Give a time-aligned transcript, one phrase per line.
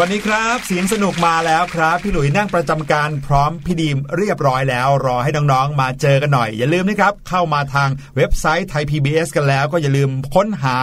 [0.00, 10.76] วัสดีครับ เสียงสนุกมาแล้วครับ พี่หลุยนั่งประจำการพร้อมพี่ดีมเรียบร้อยแล้ว รอให้น้องๆมาเจอกันหน่อย อย่าลืมนะครับเข้ามาทางเว็บไซต์ไทย PBS กันแล้ว ก็อย่าลืมค้นหา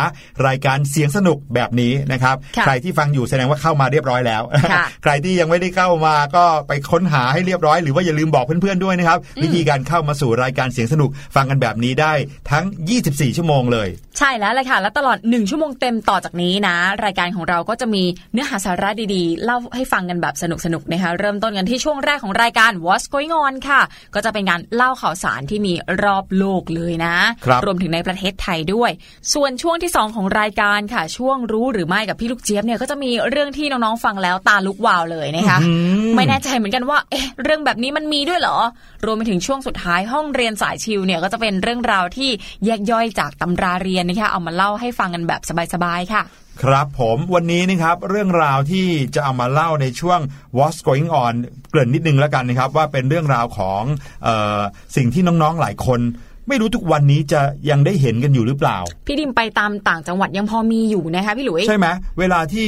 [0.47, 4.41] รายการเสียงสนุกแบบนี้นะครับค่ะใครที่ฟังอยู่แสดงว่าเข้ามาเรียบร้อยแล้ว
[4.71, 12.13] ค่ะใครที่ยังไม่ได้เข้ามาก็ไปค้นหาให้เรียบร้อย หรือว่าอย่าลืมบอกเพื่อนๆด้วยนะครับ วิธีการเข้ามาสู่รายการเสียงสนุกฟังกันแบบนี้ได้
[12.51, 12.65] ทั้ง
[13.01, 13.87] 24 ชั่วโมงเลย
[14.17, 16.75] ใช่แล้วเลยค่ะ และตลอด 1 ชั่วโมงเต็มต่อจากนี้นะ
[17.05, 18.03] รายการของเราก็จะมี
[18.33, 23.81] เนื้อหาสาระดีๆ เล่าให้ฟังกันแบบสนุกๆนะคะ เริ่มต้นกันที่ช่วงแรกของรายการ What's Going On ค่ะ
[24.15, 25.73] ก็จะเป็นการเล่าข่าวสารที่มี
[26.03, 27.15] รอบโลกเลยนะ
[27.45, 28.91] ครับรวมถึงในประเทศไทยด้วย
[29.33, 38.57] ส่วนช่วงที่ 2 ของรายการค่ะ ช่วงรู้หรือไม่กับพี่ลูกเจี๊ยบเนี่ยก็จะมีเรื่องที่น้องๆฟังแล้วตาลุกวาวเลยนะคะอื้อหือไม่แน่ใจเหมือนกันว่าเอ๊ะเรื่องแบบนี้มันมีด้วยเหรอ
[39.05, 42.29] รวมไปถึงช่วงสุดท้ายห้องเรียนสายชิลเนี่ยก็จะเป็นเรื่องราวที่
[42.65, 45.41] แยกย่อยจากตำราเรียนนะคะเอามาเล่าให้ฟังกันแบบ
[45.73, 46.23] สบายๆค่ะ
[46.61, 48.85] ครับผมวันนี้นะครับเรื่องราวที่
[49.15, 50.19] จะเอามาเล่าในช่วง
[50.57, 51.33] What's Going On
[51.69, 53.81] เกริ่นนิดนึงแล้วกันนะครับ ว่าเป็นเรื่องราวของ
[54.23, 54.61] เออ
[54.95, 55.99] สิ่งที่น้องๆหลายคน
[56.47, 58.77] ไม่รู้ทุกวันนี้จะยังได้เห็นกันอยู่หรือเปล่า
[59.07, 61.87] พี่ดิมไปตามต่างจังหวัดยังพอมีอยู่นะคะพี่หลุยใช่ไหม
[62.19, 62.65] เวลาที่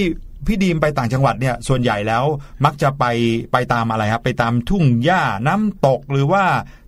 [0.47, 2.23] พี่ดีมไปต่างจังหวัดเนี่ยส่วนใหญ่แล้ว
[2.65, 3.05] มักจะไป
[3.51, 6.43] ไปตามอะไรครับไปตามทุ่งหญ้าน้ำตกหรือว่า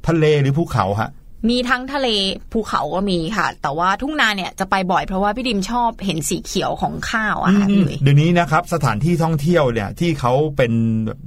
[0.08, 1.10] ทะเลหรือภูเขาฮะ
[1.50, 2.08] มีทั้งทะเล
[2.52, 10.72] ภูเขาก็มีค่ะ แต่ว่าทุ่งนาเนี่ยจะไปบ่อยเพราะว่าพี่ดิมชอบเห็นสีเขียวของข้าวอะค่ะพี่หลุยเดี๋ยวนี้นะครับสถานที่ท่องเที่ยวเนี่ยที่เขาเป็น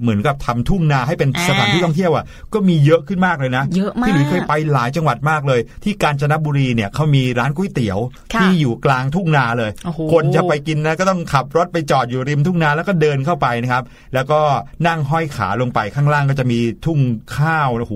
[0.03, 2.25] เหมือนกับทำทุ่งนาให้เป็นอ่าสถานที่ท่องเที่ยวอะ
[2.55, 7.99] ก็มีเยอะขึ้นมากเลยนะเยอะมากพี่หลุยเคยไปหลายจังหวัดมากเลย ที่กาญจนบุรีเนี่ยเขามีร้านก๋วยเตี๋ยว
[8.35, 13.85] ค่ะที่อยู่กลางทุ่งนาเลยโอ้โหคนจะไปกินนะก็ต้องขับรถไปจอดอยู่ริมทุ่งนาแล้วก็เดินเข้าไปนะครับ
[14.15, 14.41] แล้วก็
[14.87, 17.01] นั่งห้อยขาลงไปข้างล่างก็จะมีทุ่ง
[17.37, 17.95] ข้าวโอ้โห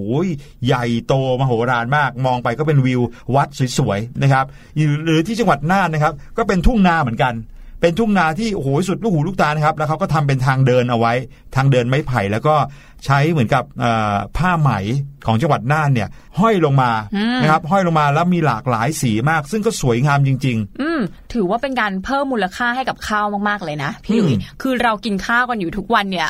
[0.67, 3.01] ใหญ่โตมโหฬารมากมองไปก็เป็นวิว
[3.35, 4.45] วัดสวยๆนะครับ
[5.07, 7.35] หรือที่จังหวัดน่านนะครับ ก็เป็นทุ่งนาเหมือนกัน
[7.81, 11.13] เป็นทุ่งนาที่โอ้โหสุดลูกหูลูกตานะครับ แล้วเขาก็ทำเป็นทางเดินเอาไว้
[11.55, 12.55] ทางเดินไม้ไผ่แล้วก็
[13.05, 14.71] ใช้เหมือนกับเอ่อผ้าไหม
[15.27, 16.09] ของจังหวัดน่านเนี่ย
[16.41, 21.01] ห้อยลงมาอืมนะครับ ห้อยลงมาแล้วมีหลากหลายสีมาก ซึ่งก็สวยงามจริงอืม
[21.35, 26.29] ถือว่าเป็นการเพิ่มมูลค่าให้กับข้าวมากๆเลยนะพี่หลุยอืมคือเรากินข้าวกันอยู่ทุกวันเนี่ย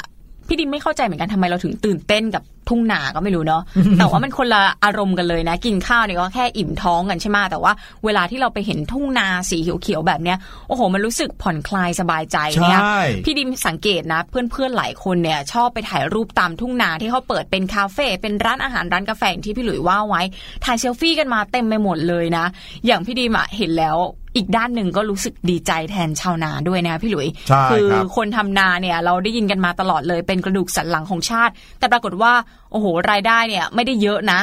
[0.49, 3.63] พี่ดิมไม่เข้าใจเหมือนกันทำไมเราถึงตื่นเต้นกับ ทุ่งนาก็ไม่รู้เนาะ
[3.99, 7.73] แต่ว่ามันคนละอารมณ์กันเลยนะ กินข้าวเนี่ยก็แค่อิ่มท้องกันใช่ไหมแต่ว่า
[8.05, 10.39] เวลาที่เราไปเห็นทุ่งนาสีเขียวๆแบบเนี้ย
[10.69, 20.23] โอ้โห มันรู้สึกผ่อนคลายสบายใจๆเนี่ยใช่พี่ดิมสังเกตนะ เพื่อนๆหลายคนเนี่ยชอบไปถ่ายรูปตามทุ่งนาที่เขาเปิดเป็นคาเฟ่เป็นร้านอาหารร้านกาแฟอย่างที่พี่หลุยว่าไว้
[20.65, 22.45] ถ่ายเซลฟี่กันมาเต็มไปหมดเลยนะ
[22.87, 23.99] อย่างพี่ดิมอะเห็นแล้ว
[24.37, 32.33] อีกด้านหนึ่งก็รู้สึกดีใจแทนชาวนาด้วยนะพี่หลุยใช่คือครับคนทำนาเนี่ยเราได้ยินกันมาตลอดเลยเป็นกระดูกสันหลังของชาติ แต่ปรากฏว่า
[32.73, 34.41] โอ้โห รายได้เนี่ยไม่ได้เยอะนะ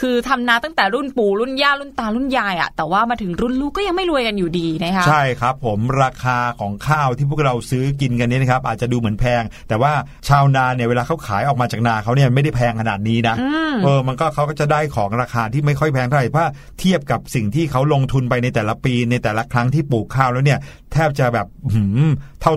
[0.00, 9.92] คือทำนาตั้งแต่รุ่นปู่รุ่นย่ารุ่นตารุ่นยายอะแต่ว่ามาถึงรุ่นลูกก็ยังไม่รวยกันอยู่ดีนะคะใช่ครับผมราคาของข้าวที่พวกเราซื้อกินกันเนี่ยนะครับ อาจจะดูเหมือนแพง แต่ว่า
[10.28, 20.58] ชาวนาเนี่ยเวลาเขาขายออกมาจากนาเขาเนี่ยไม่ได้แพงขนาดนี้นะอืมเออมันก็เขาก็จะได้ของราคาที่ไม่ค่อยแพงเท่าไหร่เพราะเทียบกับสิ่งที่เขาลงทุนไปในแต่ละปีในแต่ละครั้งที่ปลูกข้าวแล้วเนี่ย
[20.92, 22.08] แทบจะแบบหืม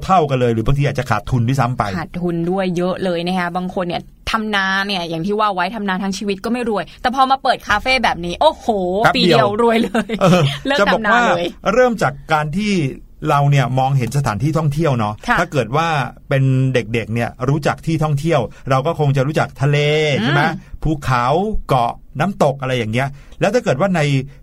[0.03, 4.01] เท่าๆกันเลย หรือบางทีอาจจะขาดทุนด้วยซ้ำไปขาดทุนด้วยเยอะเลยนะคะบางคนเนี่ย
[4.31, 8.67] ทำนาเนี่ยอย่างที่ว่าไว้ทำนาทั้งชีวิตก็ไม่รวย แต่พอมาเปิดคาเฟ่แบบนี้ โอ้โห
[9.03, 12.73] แป๊บปีเดียวเดียวรวยเลยเออเลิกจะบอกทำนาว่าเลยเริ่มจากการที่
[13.29, 15.87] เราเนี่ยมองเห็นสถานที่ท่องเที่ยวเนาะค่ะถ้าเกิดว่า
[16.29, 16.43] เป็น
[16.73, 19.77] เด็กๆเนี่ยรู้จักที่ท่องเที่ยว เราก็คงจะรู้จักทะเล
[20.21, 21.25] ใช่ไหมอืมภูเขา
[21.69, 23.07] เกาะ น้ำตกอะไรอย่างเงี้ย
[23.39, 24.01] แล้วถ้าเกิดว่าใน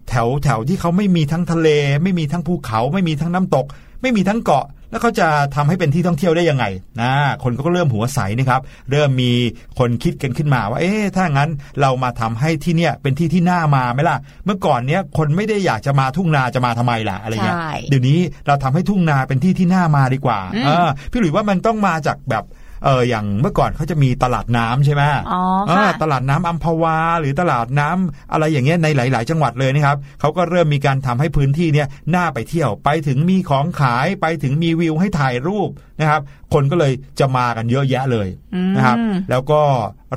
[0.08, 1.68] แถวแถวที่เขาไม่มีทั้งทะเล
[2.02, 3.66] ไม่มีทั้งภูเขา ไม่มีทั้งน้ำตก
[4.02, 6.64] ไม่มีทั้งเกาะ แล้วเขาจะทำให้เป็นที่ท่องเที่ยวได้ยังไง
[7.00, 7.12] นะ
[7.42, 9.32] คนก็เริ่มหัวใสนะครับ เริ่มมี
[9.78, 11.50] คนคิดกันขึ้นมาว่า เอ๊ะถ้างั้น
[11.80, 22.44] เรามาทำให้ที่เนี่ยเป็นที่ที่น่ามาไหมล่ะ เมื่อก่อนเนี้ยคนไม่ได้อยากจะมาทุ่งนาจะมาทำไมล่ะอะไรเงี้ยใช่เดี๋ยวนี้เราทำให้ทุ่งนาเป็นที่ที่น่ามาดีกว่าอืมเออพี่หลุยว่ามันต้องมาจากแบบ
[22.84, 36.22] เอออย่างเมื่อก่อนเขาจะมีตลาดน้ำใช่ไหมอ๋อเอค่ะอตลาดน้ำอัมพวา หรือตลาดน้ำอะไรอย่างเงี้ยในหลาย ๆ จังหวัดเลยนะครับเขาก็เริ่มมีการทำให้พื้นที่เนี่ยน่าไปเที่ยวไปถึงมีของขายไปถึงมีวิวให้ถ่ายรูปนะครับ
[36.52, 38.96] คนก็เลยจะมากันเยอะแยะเลยอืมนะครับ
[39.30, 39.60] แล้วก็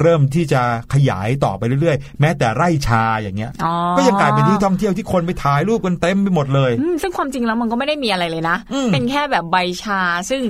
[0.02, 0.62] เริ่มที่จะ
[0.94, 10.42] ขยายต่อไปเรื่อยๆ แม้แต่ไร่ชาอย่างเงี้ยอ๋อก็ยังกลายเป็นที่ท่องเที่ยวที่คนไปถ่ายรูปกันเต็มไปหมดเลยอืมซึ่งความจริงแล้วมันก็ไม่ได้มีอะไรเลยนะอืมเป็นแค่แบบใบชา ซึ่ง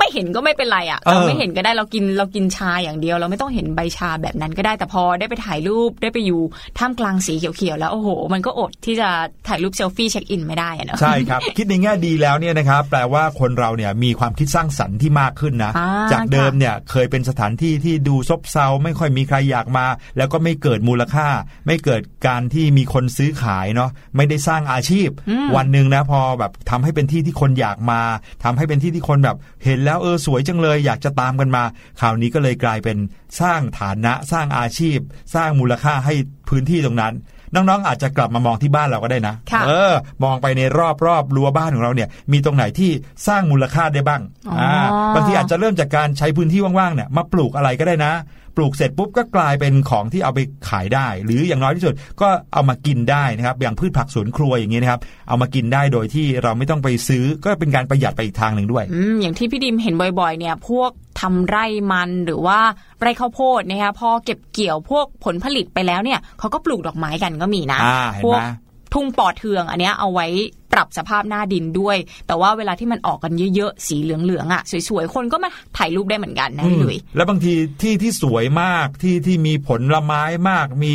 [0.00, 6.40] ไม่เห็นก็ไม่เป็นไรอะ่ะเออเราไม่เห็นก็ได้เรากินเรากินชาอย่างเดียว เราไม่ต้องเห็นใบชาแบบนั้นก็ได้แต่พอได้ไปถ่ายรูปได้ไปอยู่
[6.78, 9.08] ท่ามกลางสีเขียวๆแล้วโอ้โห มันก็อดที่จะ
[9.48, 21.28] ถ่ายรูปเซลฟี่เช็คอินไม่ได้อะเนาะใช่ครับ คิดในแง่ดีแล้วเนี่ยนะครับแปลว่าคนเราเนี่ยมีความคิดสร้างสรรค์ที่มากขึ้นนะอ่าจากเดิมเนี่ยเคยเป็นสถานที่ที่ดูซบเซาไม่ค่อยมีใครอยากมา แล้วก็ไม่เกิดมูลค่า
[21.66, 28.00] ไม่เกิดการที่มีคนซื้อขายเนาะไม่ได้สร้างอาชีพอืมวันหนึ่งนะพอแบบทำให้เป็นที่ที่คนอยากมา
[28.44, 31.62] ทำให้เป็นที่ที่คนแบบเห็นแล้วแล้วเออสวยจังเลย อยากจะตามกันมา
[32.00, 32.98] คราวนี้ก็เลยกลายเป็น
[33.40, 34.98] สร้างฐานะสร้างอาชีพ
[35.34, 36.14] สร้างมูลค่าให้
[36.48, 37.14] พื้นที่ตรงนั้น
[37.54, 39.92] น้องๆ อาจจะกลับมามองที่บ้านเราก็ได้นะค่ะเออ
[40.24, 42.90] มองไปในรอบรอบรั้วบ้านของเราเนี่ย มีตรงไหนที่
[43.26, 44.68] สร้างมูลค่าได้บ้างอ๋ออ่
[45.14, 60.90] บางทีอาจจะเริ่มจากการใช้พื้นที่ว่างๆ เนี่ย มาปลูกอะไรก็ได้นะป ลูกเสร็จปุ๊บก็กลายเป็นของที่เอาไปขายได้ หรืออย่างน้อยที่สุดก็เอามากินได้นะครับ อย่างพืชผักสวนครัวอย่างนี้นะครับเอามากินได้โดยที่เราไม่ต้องไปซื้อก็เป็นการประหยัดไปอีกทางหนึ่งด้วยอืมอย่างที่พี่ดิมเห็นบ่อยๆ เนี่ยพวก
[61.20, 62.58] ทำไร่มันหรือว่า
[63.00, 68.44] ไร่ข้าวโพดนะคะพอเก็บเกี่ยวพวกผลผลิตไปแล้วเนี่ยเขาก็ปลูกดอกไม้กันก็มีนะอ่าเห็นพวไหกม
[68.94, 70.26] ทุ่งปอเทือง อันเนี้ยเอาไว้
[70.72, 80.94] ปรับสภาพหน้าดินด้วย แต่ว่าเวลาที่มันออกกันเยอะๆ สีเหลืองๆอะสวยๆ คนก็มาถ่ายรูปได้เหมือนกันนะพี่หลุย แล้วบางทีที่ที่สวยมากที่ที่มีผลไม้มากมี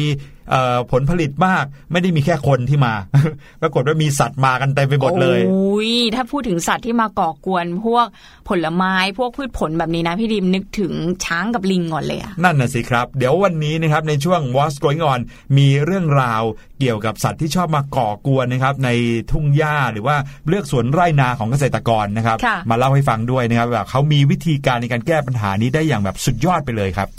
[0.91, 2.93] ผลผลิตมากไม่ได้มีแค่คนที่มา
[3.61, 8.05] ปรากฏว่ามีสัตว์มากันเต็มไปหมดเลยโอ้ยถ้าพูดถึงสัตว์ที่มาก่อกวนพวก
[8.49, 10.93] ผลไม้พวกพืชผลแบบนี้นะพี่ดิมนึกถึง
[11.25, 15.19] ช้างกับลิงก่อนเลยอะนั่นน่ะสิครับ เดี๋ยววันนี้นะครับในช่วง What's Going On
[15.57, 16.41] มีเรื่องราว
[16.79, 18.89] เกี่ยวกับสัตว์ที่ชอบมาก่อกวนนะครับใน
[19.31, 20.15] ทุ่งหญ้าหรือว่า
[20.47, 27.09] เลือกสวนไร่นาของเกษตรกรนะครับค่ะมาเล่าให้ฟังด้วยนะครับว่าเขามีวิธีการในการแก้ปัญหานี้ได้อย่างแบบสุดยอดไปเลยครับ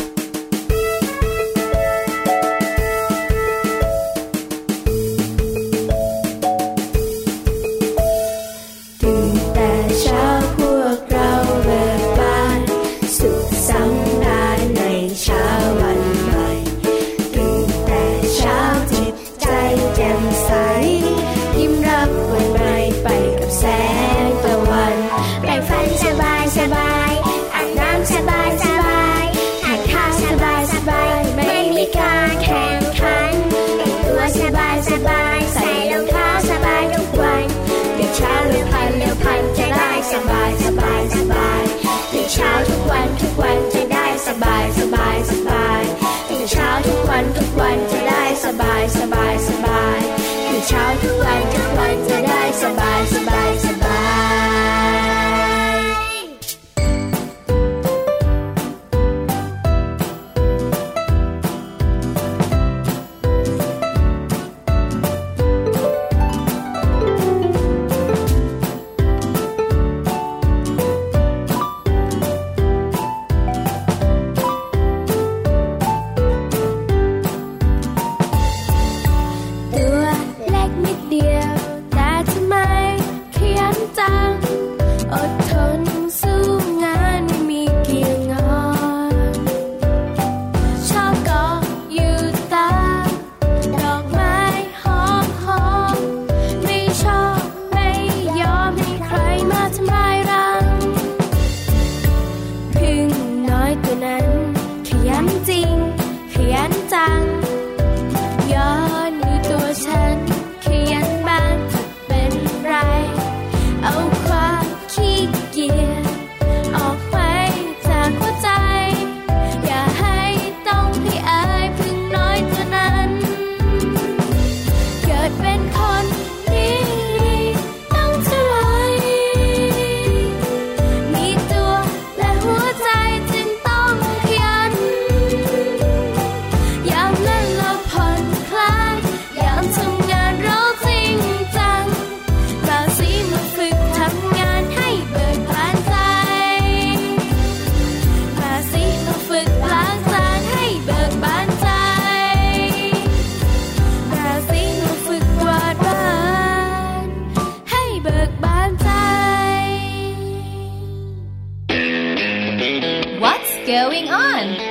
[163.77, 164.66] going on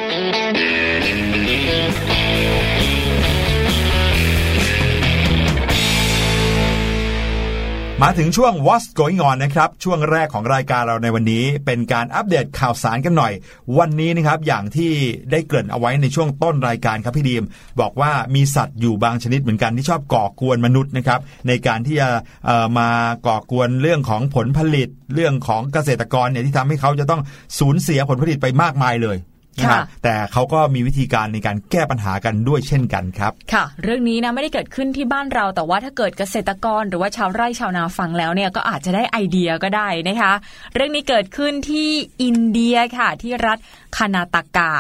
[8.04, 13.34] มาถึงช่วง What's Going On นะครับ ช่วงแรกของรายการเราในวันนี้ เป็นการอัปเดตข่าวสารกันหน่อย
[13.80, 14.92] วันนี้นะครับอย่างที่
[15.32, 17.44] ได้เกริ่นเอาไว้ในช่วงต้นรายการครับพี่ดีม
[17.82, 22.08] บอกว่ามีสัตว์อยู่บางชนิดเหมือนกันที่ชอบก่อกวนมนุษย์นะครับในการที่จะ
[22.46, 22.90] เอ่อมา
[23.28, 27.22] ก่อกวนเรื่องของผลผลิตเรื่องของเกษตรกรเนี่ยที่ทำให้เขาจะต้อง
[27.60, 29.18] สูญเสียผลผลิตไปมากมายเลย
[29.60, 40.34] นะครับค่ะแต่เขาก็มีวิธีการในการแก้ปัญหากันด้วยเช่นกันครับ ค่ะ เรื่องนี้นะไม่ได้เกิดขึ้นที่บ้านเรา แต่ว่าถ้าเกิดเกษตรกรหรือว่าชาวไร่ชาวนาฟังแล้วเนี่ยก็อาจจะได้ไอเดียก็ได้นะคะ
[40.74, 41.90] เรื่องนี้เกิดขึ้นที่
[42.24, 43.58] อินเดียค่ะที่รัฐ
[43.98, 44.74] คานาตากา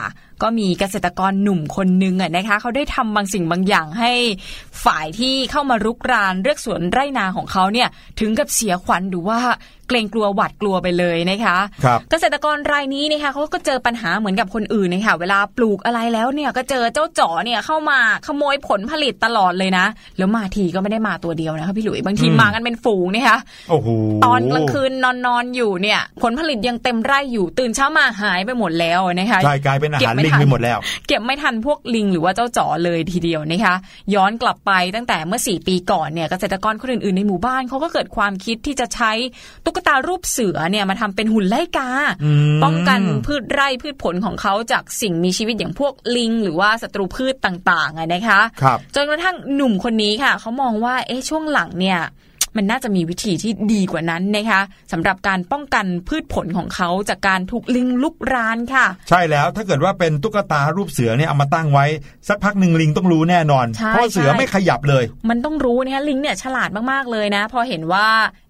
[0.44, 4.12] ก็มีเกษตรกรหนุ่มคนนึงอะนะคะเขาได้ทำบางสิ่งบางอย่างให้
[4.86, 7.88] ฝ่ายที่เข้ามารุกรานเรือกสวนไร่นาของเขาเนี่ย
[8.20, 9.40] ถึงกับเสียขวัญหรือว่า
[9.88, 19.86] เกรงกลัวหวาดกลัวไปเลยนะคะครับเกษตรกรรายนี้นะคะเขาก็เจอปัญหาเหมือนกับคนอื่นนะคะเวลาปลูกอะไรแล้วเนี่ยก็เจอเจ้าจ๋อเนี่ยเข้ามาขโมยผลผลิตตลอดเลยนะ
[20.18, 23.38] แล้วมาทีก็ไม่ได้มาตัวเดียวนะคะพี่หลุยบางทีอืมมากันเป็นฝูงนะคะ
[23.70, 23.88] โอ้โห
[24.26, 30.78] ตอนกลางคืนนอนนอนๆอยู่เนี่ย ผลผลิตยังเต็มไร่อยู่ตื่นเช้ามาหายไปหมดแล้วนะคะใช่กลายเป็นอาหารเก็บไม่ลิงทันไปหมดแล้ว
[31.08, 33.76] เก็บไม่ทันพวกลิงหรือว่าเจ้าจ๋อเลยทีเดียวนะคะ
[34.16, 39.12] ย้อนกลับไปตั้งแต่เมื่อ 4 ปีก่อนเนี่ยเกษตรกรคนอื่นๆในหมู่บ้านเขาก็เกิดความคิดที่จะใช้
[39.66, 41.90] ตุ๊กตารูปเสือเนี่ยมาทำเป็นหุ่นไล่กา
[42.24, 52.00] อืมป้องกันพืชไร่พืชผลของเขาจากสิ่งมีชีวิตอย่างพวกลิง หรือว่าศัตรูพืชต่างๆอะนะคะครับจนกระทั่งหนุ่มคนนี้ค่ะเขามองว่าเอ๊ะช่วงหลังเนี่ย
[52.58, 61.86] มันน่าจะมีวิธีที่ดีกว่านั้นนะคะสำหรับการป้องกันพืชผลของเขาจากการถูกลิงลุกรานค่ะ ใช่แล้วถ้าเกิดว่าเป็นตุ๊กตารูปเสือเนี่ยเอามาตั้งไว้
[62.28, 68.08] สักพักหนึ่งลิงต้องรู้แน่นอนใช่เพราะเสือใช่ไม่ขยับเลย มันต้องรู้นะคะลิงเนี่ยฉลาดมากๆเลยนะ พอเห็นว่า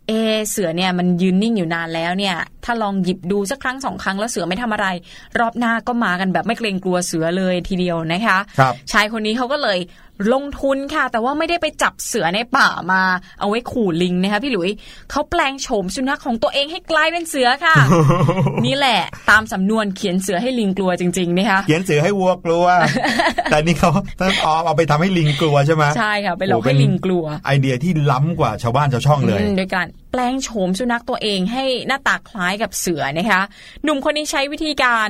[0.07, 2.35] เอะเสือเนี่ยมันยืนนิ่งอยู่นานแล้วเนี่ย
[2.65, 4.87] ถ้าลองหยิบดูสักครั้งสองครั้งแล้วเสือไม่ทำอะไร
[5.39, 9.77] รอบหน้าก็มากันแบบไม่เกรงกลัวเสือเลยทีเดียวนะคะครับชายคนนี้เขาก็เลย
[10.33, 13.01] ลงทุนค่ะ แต่ว่าไม่ได้ไปจับเสือในป่ามา
[13.39, 14.69] เอาไว้ขู่ลิงนะคะพี่หลุย
[15.11, 17.75] เขาแปลงโฉมสุนัขของตัวเองให้กลายเป็นเสือค่ะ
[18.65, 22.65] นี่แหละ ตามสำนวนเขียนเสือให้ลิงกลัวจริงๆนะคะเขียนเสือให้วัวกลัว
[23.51, 33.41] แต่นี่เขาท่านออมเอาไปทำให้ลิงกลัวใช่ไหมใช่ค่ะไปหลอกโอ้เป็ให้นลิงกลัว ไอเดียที่ล้ำกว่าชาวบ้านชาวช่องเลยอืมโดยการแปลงโฉมสุนัขตัวเองให้หน้าตาคล้ายกับเสือนะคะ
[33.83, 35.09] หนุ่มคนนี้ใช้วิธีการ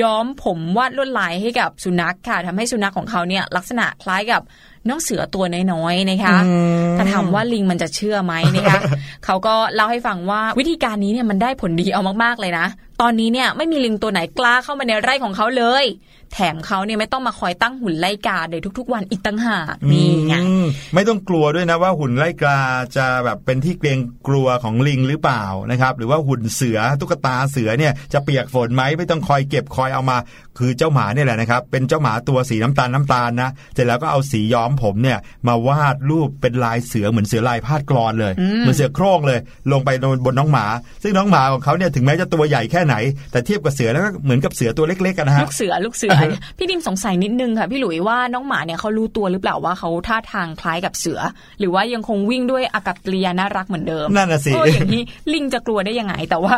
[0.00, 4.42] ย้อมผมวาดลวดลายให้กับสุนัขค่ะทำให้สุนัขของเขาเนี่ยลักษณะคล้ายกับ
[4.88, 6.52] น้องเสือตัวน้อยๆนะคะอื
[6.90, 8.80] มถ้าถามว่าลิงมันจะเชื่อไหมนะคะ
[9.24, 12.66] เขาก็เล่าให้ฟังว่าวิธีการนี้เนี่ยมันได้ผลดีเอามากๆเลยนะ
[13.00, 15.84] ตอนนี้เนี่ยไม่มีลิงตัวไหนกล้าเข้ามาในไร่ของเขาเลย
[16.32, 22.56] แถมเขาเนี่ยไม่ต้องมาคอยตั้งหุ่นไล่กาในทุก ๆ วันอีกตั้งหากนี่ไงอืมไม่ต้องกลัวด้วยนะว่าหุ่นไล่กา
[22.96, 23.98] จะแบบเป็นที่เกรง
[24.28, 30.16] กลัวของลิงหรือเปล่านะครับ หรือว่าหุ่นเสือตุ๊กตาเสือเนี่ยจะเปียกฝนไหมไม่ต้องคอยเก็บคอยเอามา
[30.58, 35.18] คือเจ้าหมาเนี่ยแหละนะครับ เป็นเจ้าหมาตัวสีน้ำตาลน้ำตาลนะเสร็จแล้วก็เอาสีย้อมผมเนี่ย
[35.48, 39.38] มาวาดรูปเป็นลายเสือเหมือนเสือลายพาดกรอนเลยเหมือนเสือโคร่งเลย
[39.72, 39.90] ลงไป
[40.24, 40.66] บนน้องหมา
[41.02, 42.96] ซึ่งน้องหมาของเขาเนี่ยถึงแม้จะตัวใหญ่แค่ไหน
[43.32, 46.18] แต่เทียบกับเสือแล้วก็เหมือนกับเสือตัวเล็กๆกันนะฮะลูกเสือลูกเสือ
[46.58, 51.20] พี่ดิมสงสัยนิดนึงค่ะพี่หลุยว่าน้องหมาเนี่ยเขารู้ตัวหรือเปล่าว่าเขาท่าทางคล้ายกับเสือ
[51.60, 56.54] หรือว่ายังคงวิ่งด้วยอากับกิริยาน่ารักเหมือนเดิมนั่นน่ะสิโอ้อย่างนี้ลิงจะกลัวได้ยังไงแต่ว่า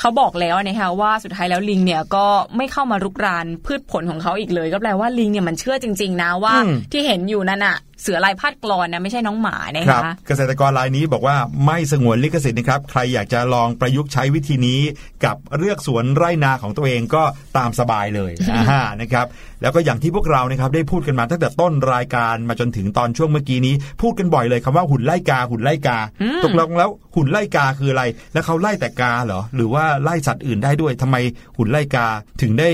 [0.00, 11.36] เขาบอกแล้วนะคะว่าสุดท้ายแล้วลิงเนี่ยก็ไม่เข้ามารุกรานพืชผลของเขาอีกเลย ก็แปลว่าลิงเนี่ยมันเชื่อจริง ๆ นะว่าอืมที่เห็นอยู่นั่นอะ เสือลายพาดกรอนนะไม่ใช่น้องหมานะครับคะเกษตรกรรายนี้บอกว่า
[11.66, 14.80] ไม่สงวนลิขสิทธิ์นะครับ ใครอยากจะลองประยุกต์ใช้วิธีนี้
[15.24, 17.22] กับเลือกสวนไร่นาของตัวเองก็
[17.56, 19.26] ตามสบายเลยอ่านะครับ
[19.62, 31.16] แล้วก็อย่างที่พวกเรานะครับได้พูดกันมาตั้งแต่ต้นรายการมาจนถึงตอนช่วงเมื่อกี้นี้ พูดกันบ่อยเลยคำว่าหุ่นไล่กาหุ่นไล่กาอืมตกลงแล้วหุ่นไล่กาคืออะไร แล้วเขาไล่แต่กาเหรอหรือว่าไล่สัตว์อื่นได้ด้วยทำไม
[31.56, 32.06] หุ่นไล่กา
[32.42, 32.70] ถึงได้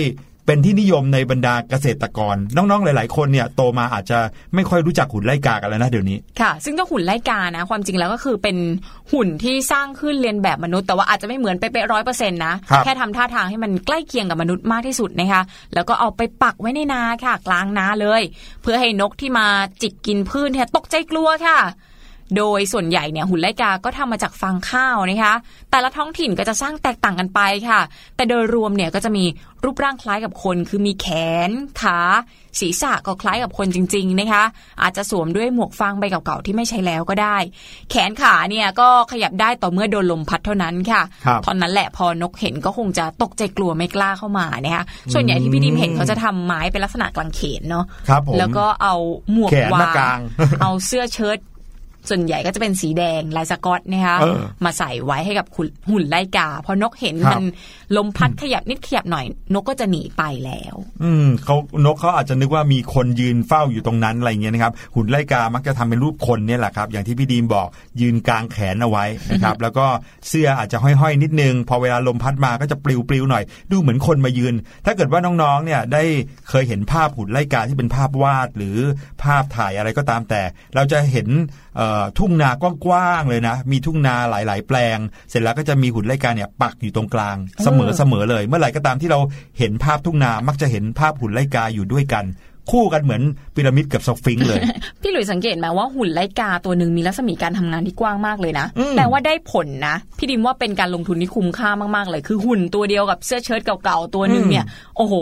[0.48, 4.18] เป็นที่นิยมในบรรดาเกษตรกร น้องๆ หลาย ๆ คนเนี่ยโตมาอาจจะ
[4.54, 8.56] ไม่ค่อยรู้จักหุ่นไล่กากันแล้วนะเดี๋ยวนี้ค่ะ ซึ่งเจ้าหุ่นไล่กานะ ความจริงแล้วก็คือเป็น
[9.12, 15.42] หุ่นที่สร้างขึ้นเรียนแบบมนุษย์ แต่ว่าอาจจะไม่เหมือนเป๊ะร้อยเปอร์เซ็นต์นะครับแค่ทำท่าทางให้มันใกล้เคียงกับมนุษย์มากที่สุดนะคะ
[15.74, 18.22] แล้วก็เอาไปปักไว้ในนาค่ะ กลางนาเลย
[18.62, 19.46] เพื่อให้นกที่มา
[19.82, 21.58] จิกกินพืชเนี่ยตกใจกลัวค่ะ
[22.36, 25.34] โดยส่วนใหญ่เนี่ยหุ่นไล่กาก็ทำมาจากฟางข้าวนะคะ
[25.70, 27.80] แต่ละท้องถิ่นก็จะสร้างแตกต่างกันไปค่ะ
[28.16, 29.24] แต่โดยรวมเนี่ยก็จะมี
[29.64, 31.06] รูปร่างคล้ายกับคน คือมีแข
[31.48, 31.98] น ขา
[32.60, 34.44] ศีรษะก็คล้ายกับคนจริง ๆนะคะ
[34.82, 37.36] อาจจะสวมด้วยหมวกฟางใบเก่าๆที่ไม่ใช้แล้วก็ได้
[37.90, 48.94] แขนขาเนี่ยก็ขยับได้ต่อเมื่อโดนลมพัดเท่านั้นค่ะครับตอนนั้นแหละพอนกเห็นก็คงจะตกใจกลัวไม่กล้าเข้ามานะคะส่วนใหญ่ที่พี่ดิมเห็นเขาจะทำไม้เป็นลักษณะกลางเขนเนาะครับผมแล้วก็เอา
[49.32, 50.20] หมวกแขนวามางกาง
[50.62, 51.38] เอาเสื้อเชิ้ต
[52.08, 57.46] ส่วนใหญ่ก็จะเป็นสีแดงลายสกอตนะคะเออมาใส่ไว้ให้กับหุ่นหุ่นไล่กา พอนกเห็นครับมัน
[57.96, 67.68] ลมพัดขยับนิดขยับหน่อย นกก็จะหนีไปแล้ว อืมเขานกเขาอาจจะนึกว่ามีคนยืนเฝ้าอยู่ตรงนั้นอะไรเงี้ยนะครับ หุ่นไล่กามักจะทำเป็นรูปคนเนี่ยแหละครับ อย่างที่พี่ดีมบอก
[68.00, 69.86] ยืนกลางแขนเอาไว้นะครับ แล้วก็
[70.28, 76.02] เสื้ออาจจะห้อยๆนิดนึง พอเวลาลมพัดมาก็จะปลิวๆหน่อย ดูเหมือนคนมายืน ถ้าเกิดว่าน้องๆเนี่ยได้
[76.48, 78.78] เคยเห็นภาพหุ่นไล่กาที่เป็นภาพวาดหรือ
[79.22, 80.42] ภาพถ่ายอะไรก็ตามแต่
[80.74, 81.28] เราจะเห็น
[81.67, 81.67] เอ่อ
[82.18, 84.98] ทุ่งนากว้างๆเลยนะ มีทุ่งนาหลาย ๆ แปลง
[85.30, 89.18] เสร็จแล้วก็จะมีหุ่นไล่กาเนี่ยปักอยู่ตรงกลางเสมอเสมอเลย เมื่อไหร่ก็ตามที่เรา
[89.58, 92.26] เห็นภาพทุ่งนามักจะเห็นภาพหุ่นไล่กาอยู่ด้วยกัน
[92.74, 93.22] คู่กันเหมือน
[93.54, 94.60] พีระมิดกับสฟิงค์เลย
[95.02, 104.64] พี่หลุยสังเกตไหมว่าหุ่นไลกาตัวหนึ่งมีรัศมีการทำงานที่กว้างมากเลยนะอืมแต่ว่าได้ผลนะ พี่ดิมว่าเป็นการลงทุนที่คุ้มค่ามากๆเลย คือหุ่นตัวเดียวกับเสื้อเชิ้ตเก่าๆตัวหนึ่งเนี่ย
[104.96, 105.14] โอ้โห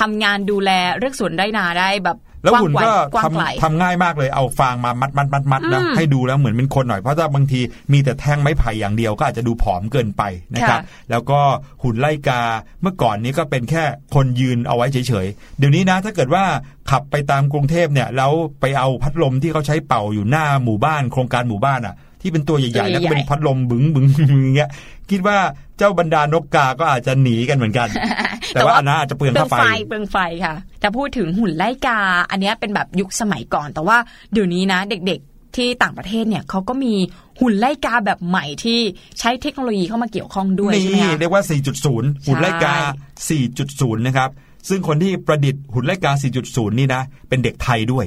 [0.00, 7.60] ทำงานดูแลเรื่องสวนไร่นาได้แบบ แล้วกว้างหุ่นไกลก็กว้างไกลทำทำง่ายมากเลยเอาฟางมามัดมัดมัดมัดนะอืมให้ดูแล้วเหมือนเป็นคนหน่อยเพราะถ้าบางที
[7.92, 10.22] มีแต่แท่งไม้ไผ่อย่างเดียวก็อาจจะดูผอมเกินไป
[10.54, 11.40] นะครับค่ะแล้วก็
[11.82, 12.42] หุ่นไล่กา
[12.82, 16.44] เมื่อก่อนนี้ก็เป็นแค่คนยืนเอาไว้เฉยๆเดี๋ยวนี้นะ ถ้าเกิดว่า
[16.90, 24.70] ขับไปตามกรุงเทพเนี่ยแล้วไปเอาพัดลมที่เขาใช้เป่าอยู่หน้าหมู่บ้าน โครงการหมู่บ้านอะ ที่เป็นตัวใหญ่ๆแล้วก็เป็นพัดลมบึ้งบึ้งบึ้งอย่างเงี้ย
[25.10, 25.38] คิดว่า
[25.78, 27.88] เจ้าบรรดานกกาก็อาจจะหนีกันเหมือนกัน
[28.54, 31.98] แต่ว่าอันนั้นอาจจะเปลืองเปลือค่างไฟไฟเปลืองไฟค่ะ แต่พูดถึงหุ่นไล่กา
[32.30, 33.96] อันเนี้ยเป็นแบบยุคสมัยก่อน แต่ว่า
[34.32, 36.94] เดี๋ยวนี้นะ เด็กๆที่ต่างประเทศเนี่ยเขาก็มี
[37.40, 38.80] หุ่นไล่กาแบบใหม่ที่
[39.18, 41.42] ใช้เทคโนโลยีเข้ามาเกี่ยวข้องด้วยใช่ไหมนี่คะเรียกว่า
[41.84, 42.74] 4.0 หุ่นไล่กา
[43.40, 44.30] 4.0 นะครับ
[44.68, 46.12] ซึ่งคนที่ประดิษฐ์หุ่นไล่กา
[46.44, 48.06] 4.0 นี่นะ เป็นเด็กไทยด้วย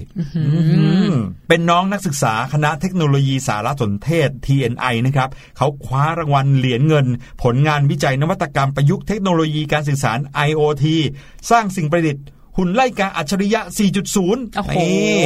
[1.11, 1.13] ม
[1.47, 7.05] เป็นน้องนักศึกษาคณะเทคโนโลยีสารสนเทศ TNI นะครับเขาคว้ารางวัลเหรียญเงิน
[7.43, 10.85] ผลงานวิจัยนวัตกรรมประยุกต์เทคโนโลยีการสื่อสาร IoT
[11.49, 12.25] สร้างสิ่งประดิษฐ์
[12.59, 13.61] หุ่นไล่กาอัจฉริยะ
[14.09, 15.17] 4.0โอ้โหนี่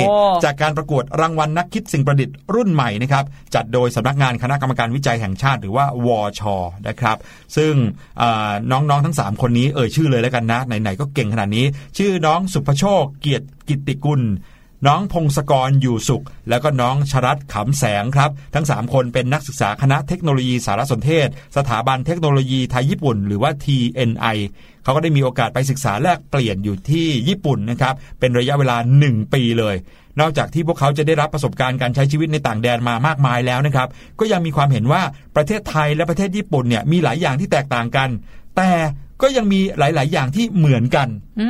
[0.43, 3.24] จากการประกวดรางวัลนักคิดสิ่งประดิษฐ์รุ่นใหม่นะครับ
[3.56, 6.41] จัดโดยสำนักงานคณะกรรมการวิจัยแห่งชาติหรือว่าวช
[6.88, 7.17] นะครับ
[7.58, 7.74] ซึ่ง
[8.17, 11.65] เอ่อน้องๆทั้ง 3 คนนี้เอ่ยชื่อเลยแล้วกันนะไหนๆก็เก่งขนาดนี้
[11.98, 14.22] ชื่อน้องสุภโชคเกียรติกิตติกุล
[14.88, 24.38] น้องพงศกรอยู่สุข แล้วก็น้องชรัตขำแสงครับ ทั้ง 3 คนเป็นนักศึกษาคณะเทคโนโลยีสารสนเทศ สถาบันเทคโนโลยีไทยญี่ปุ่น หรือว่า TNI
[24.84, 29.76] เขาก็ได้มีโอกาสไปศึกษาแลกเปลี่ยนอยู่ที่ญี่ปุ่นนะครับเป็นระยะเวลา 1 ปีเลย
[30.19, 33.88] นอกจากที่พวกเขาจะได้รับประสบการณ์การใช้ชีวิตในต่างแดนมามากมายแล้วนะครับ
[34.19, 35.02] ก็ยังมีความเห็นว่า
[35.36, 38.10] ประเทศไทยและประเทศญี่ปุ่นเนี่ยมีหลายอย่างที่แตกต่างกัน
[38.58, 38.72] แต่
[39.24, 41.08] ก็ยังมีหลาย ๆ อย่างที่เหมือนกัน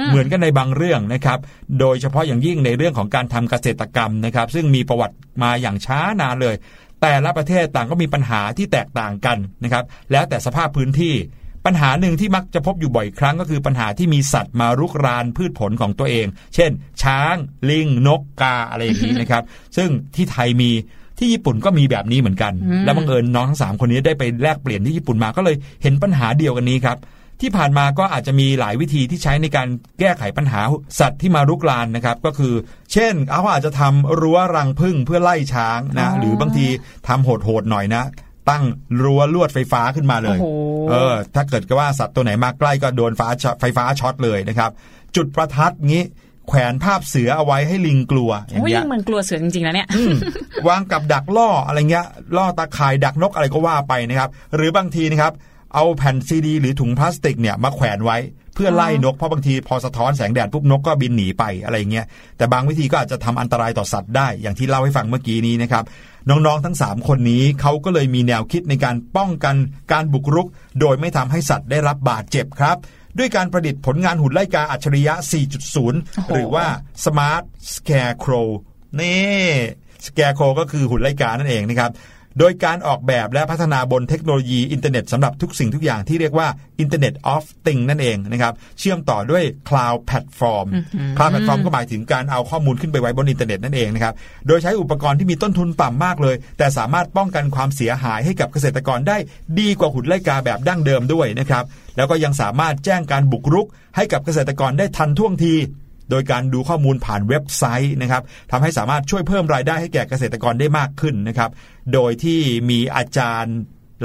[0.10, 1.40] เหมือนกันในบางเรื่องนะครับ
[1.80, 6.56] โดยเฉพาะอย่างยิ่งในเรื่องของการทำเกษตรกรรมนะครับ ซึ่งมีประวัติมาอย่างช้านานเลย
[7.02, 11.16] แต่ละประเทศต่างก็มีปัญหาที่แตกต่างกันนะครับ แล้วแต่สภาพพื้นที่
[11.66, 16.72] ปัญหาหนึ่งที่มักจะพบอยู่บ่อยครั้งก็คือปัญหาที่มีสัตว์มารุกรานพืชผลของตัวเอง เช่น
[17.04, 17.36] ช้าง
[17.70, 19.44] ลิง นกกาอะไรอย่างนี้นะครับ
[19.78, 20.72] ซึ่งที่ไทยมี
[21.18, 22.54] ที่ญี่ปุ่นก็มีแบบนี้เหมือนกัน
[22.86, 26.98] และบังเอิญน้องทั้งสามคนนี้ได้ไปแลกเปลี่ยนที่ญี่ปุ่นมาก็เลยเห็นปัญหาเดียวกันนี้ครับ
[27.44, 29.68] ที่ผ่านมาก็อาจจะมีหลายวิธีที่ใช้ในการ
[30.00, 30.62] แก้ไขปัญหา
[31.00, 32.54] สัตว์ที่มารุกรานนะครับ ก็คือ
[32.94, 36.68] เช่นเขาอาจจะทำรั้วรังผึ้งเพื่อไล่ช้างนะอ๋อหรือบางที
[37.08, 38.04] ทำโหดๆหน่อยนะ
[38.50, 38.64] ตั้ง
[39.04, 40.48] รั้วลวดไฟฟ้าขึ้นมาเลยโอ้โห
[40.90, 44.72] เออ ถ้าเกิดกับว่าสัตว์ตัวไหนมาใกล้ก็โดนฟ้าช็อตไฟฟ้าช็อตเลยนะครับ
[45.16, 46.04] จุดประทัดงี้
[46.48, 50.14] แขวนภาพเสือเอาไว้ให้ลิงกลัวอย่างโอ้ยเงี้ยมันกลัวเสือจริงๆนะเนี่ยอืม
[50.68, 52.06] วางกับดักล่ออะไรเงี้ย
[52.38, 55.34] ล่อตาข่ายดักนกอะไรก็ว่าไปนะครับ หรือบางทีนะครับ
[55.76, 58.18] เอาแผ่นซีดี หรือถุงพลาสติกเนี่ยมาแขวนไว้
[58.56, 62.06] เพื่อไล่นกเพราะบางทีพอสะท้อนแสงแดดปุ๊บนกก็บินหนีไปอะไรเงี้ย
[62.38, 65.84] แต่บางวิธีก็อาจจะทำอันตรายต่อสัตว์ได้อย่างที่เล่าให้ฟังเมื่อกี้นี้นะครับ
[66.30, 69.56] น้องๆทั้ง 3 คนนี้เขาก็เลยมีแนวคิดในการป้องกัน
[69.92, 70.48] การบุกรุก
[70.80, 72.78] โดยไม่ทำให้สัตว์ได้รับบาดเจ็บครับ
[73.18, 75.14] ด้วยการประดิษฐ์ผลงานหุ่นไล่กาอัจฉริยะ
[75.74, 76.66] 4.0 หรือว่า
[77.04, 78.48] Smart Scarecrow
[79.00, 79.48] นี่
[80.06, 81.92] Scarecrow ก็คือหุ่นไล่กานั่นเองนะครับ
[82.40, 86.48] โดยการออกแบบและพัฒนาบนเทคโนโลยีอินเทอร์เน็ตสำหรับทุกสิ่งทุกอย่างที่เรียกว่า
[86.84, 90.68] Internet of Things นั่นเองนะครับเชื่อมต่อด้วย Cloud Platform
[91.18, 94.14] Cloud Platform ก็หมายถึงการเอาข้อมูลขึ้นไปไว้บนอินเทอร์เน็ตนั่นเองนะครับ
[94.48, 99.18] โดยใช้อุปกรณ์ที่มีต้นทุนต่ำมากเลย แต่สามารถป้องกันความเสียหายให้กับเกษตรกรได้
[99.60, 101.64] ดีกว่าหุ่นไล่กาแบบดั้งเดิมด้วยนะครับ
[101.98, 105.54] แล้วก็ยังสามารถแจ้งการบุกรุกให้กับเกษตรกรได้ทันท่วงที
[106.10, 111.52] โดยการดูข้อมูลผ่านเว็บไซต์นะครับทำให้สามารถช่วยเพิ่มรายได้ให้แก่เกษตรกรได้มากขึ้นนะครับ
[111.94, 112.40] โดยที่
[112.70, 113.58] มีอาจารย์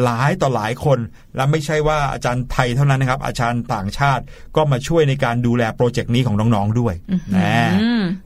[0.02, 0.98] หลายต่อหลายคน
[1.38, 4.22] และไม่ใช่ว่าอาจารย์ไทยเท่านั้นนะครับ อาจารย์ต่างชาติ
[4.56, 6.94] ก็มาช่วยในการดูแลโปรเจกต์นี้ของน้องๆด้วย
[7.36, 7.70] นะ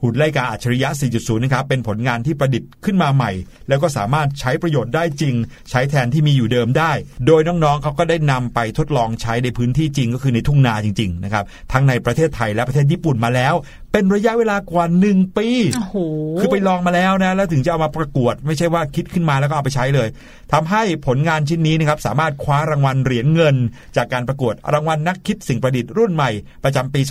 [0.01, 3.31] หุ่นไล่กาอัจฉริยะ 4.0 นะครับ เป็นผลงานที่ประดิษฐ์ขึ้นมาใหม่
[3.69, 5.35] แล้วก็สามารถใช้ประโยชน์ได้จริง
[5.69, 6.91] ใช้แทนที่มีอยู่เดิมได้
[7.27, 13.55] โดยน้องๆเขาก็ได้นำไปทดลองใช้ในพื้นที่จริงก็คือในทุ่งนาจริงๆนะครับทั้งในประเทศไทยและประเทศญี่ปุ่นมาแล้ว
[13.95, 15.97] เป็นระยะเวลากว่า 1 ปีโอ้โห
[16.39, 20.07] คือไปลองมาแล้วนะ แล้วถึงจะเอามาประกวด ไม่ใช่ว่าคิดขึ้นมาแล้วก็เอาไปใช้เลย
[20.53, 23.55] ทำให้ผลงานชิ้นนี้นะครับสามารถคว้ารางวัลเหรียญเงิน
[23.97, 26.31] จากการประกวดรางวัลนักคิดสิ่งประดิษฐ์รุ่นใหม่
[26.63, 27.01] ประจำปี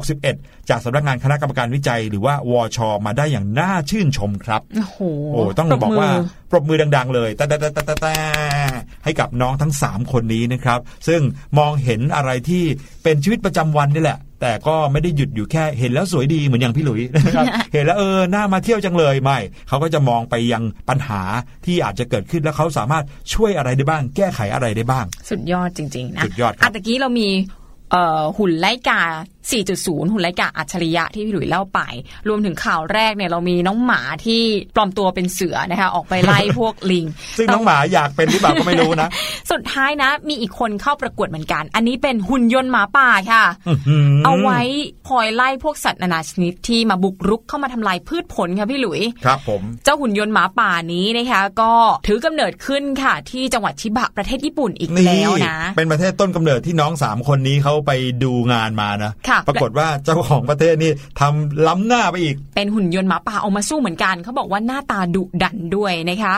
[0.00, 4.98] 2561 จากสำนักงานคณะกรรมการวิจัย หรือว่าวชมาได้อย่างน่าชื่นชมครับ โอ้โห
[5.32, 6.16] โอ้ต้องปรบอกว่ามื
[6.50, 8.14] ปรบมือดัง ๆ เลยแต่แต่แต่แต่แต่
[9.04, 11.20] ให้กับน้องทั้ง 3 คนนี้นะครับ ซึ่ง
[11.58, 12.64] มองเห็นอะไรที่
[13.02, 21.22] เป็นชีวิตประจำวันนี่แหละ แต่ก็ไม่ได้หยุดอยู่แค่เห็นแล้วสวยดีเหมือนอย่างพี่หลุยนะครับเห็นแล้วเออน่ามาเที่ยวจังเลยไม่เขาก็จะมองไปยังปัญหา
[21.66, 27.28] ที่อาจจะเกิดขึ้นแล้วเขาสามารถช่วยอะไรได้บ้าง แก้ไขอะไรได้บ้าง สุดยอดจริง ๆ นะสุดยอดครับะตะกี้เรามี
[27.90, 29.02] เอ่อหุ่นไล่กา
[29.50, 31.80] 4.0 หุ่นไลกาอัจฉริยะที่พี่หลุยเล่าไป
[32.28, 34.42] รวมถึงข่าวแรกเนี่ยเรามีน้องหมาที่
[34.74, 37.06] ปลอมตัวเป็นเสือนะคะออกไปไล่พวกลิง
[37.38, 39.08] ซึ่งน้องหมาอยากเป็นหรือเปล่าก็ไม่รู้นะ
[39.50, 44.60] สุดท้ายนะ มีอีกคนเข้าประกวดเหมือนกัน อันนี้เป็นหุ่นยนต์หมาป่าค่ะอื้อหือเอาไว้
[45.08, 51.72] คอยไล่พวกสัตว์นานาชนิดที่มาบุกรุกเข้ามาทำลายพืชผลค่ะพี่หลุย ครับผม เจ้าหุ่นยนต์หมาป่านี้นะคะก็
[52.06, 57.90] ถือกำเนิดขึ้นค่ะ ที่จังหวัดชิบะประเทศญี่ปุ่นอีกนี่แล้วนะ เป็นประเทศต้นกำเนิดที่น้องสามคนนี้เขาไป
[58.24, 66.34] ดูงานมานะค่ะปรากฏว่าเจ้าของประเทศนี่ทำล้ำหน้าไปอีก เป็นหุ่นยนต์หมาป่าเอามาสู้เหมือนกันเขาบอกว่าหน้าตาดุดันด้วยนะคะ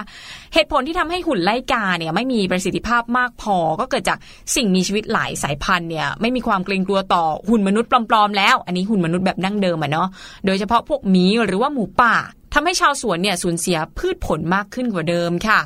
[0.54, 4.18] เหตุผลที่ทำให้หุ่นไล่กาเนี่ยไม่มีประสิทธิภาพมากพอก็เกิดจาก
[4.56, 10.08] สิ่งมีชีวิตหลายสายพันธุ์เนี่ยไม่มีความเกรงกลัวต่อหุ่นมนุษย์ปลอมๆแล้ว อันนี้หุ่นมนุษย์แบบดั้งเดิมอะเนาะ
[10.46, 12.16] โดยเฉพาะพวกหมีหรือว่าหมูป่า
[12.54, 15.60] ทำให้ชาวสวนเนี่ยสูญเสียพืชผลมากขึ้นกว่าเดิมค่ะ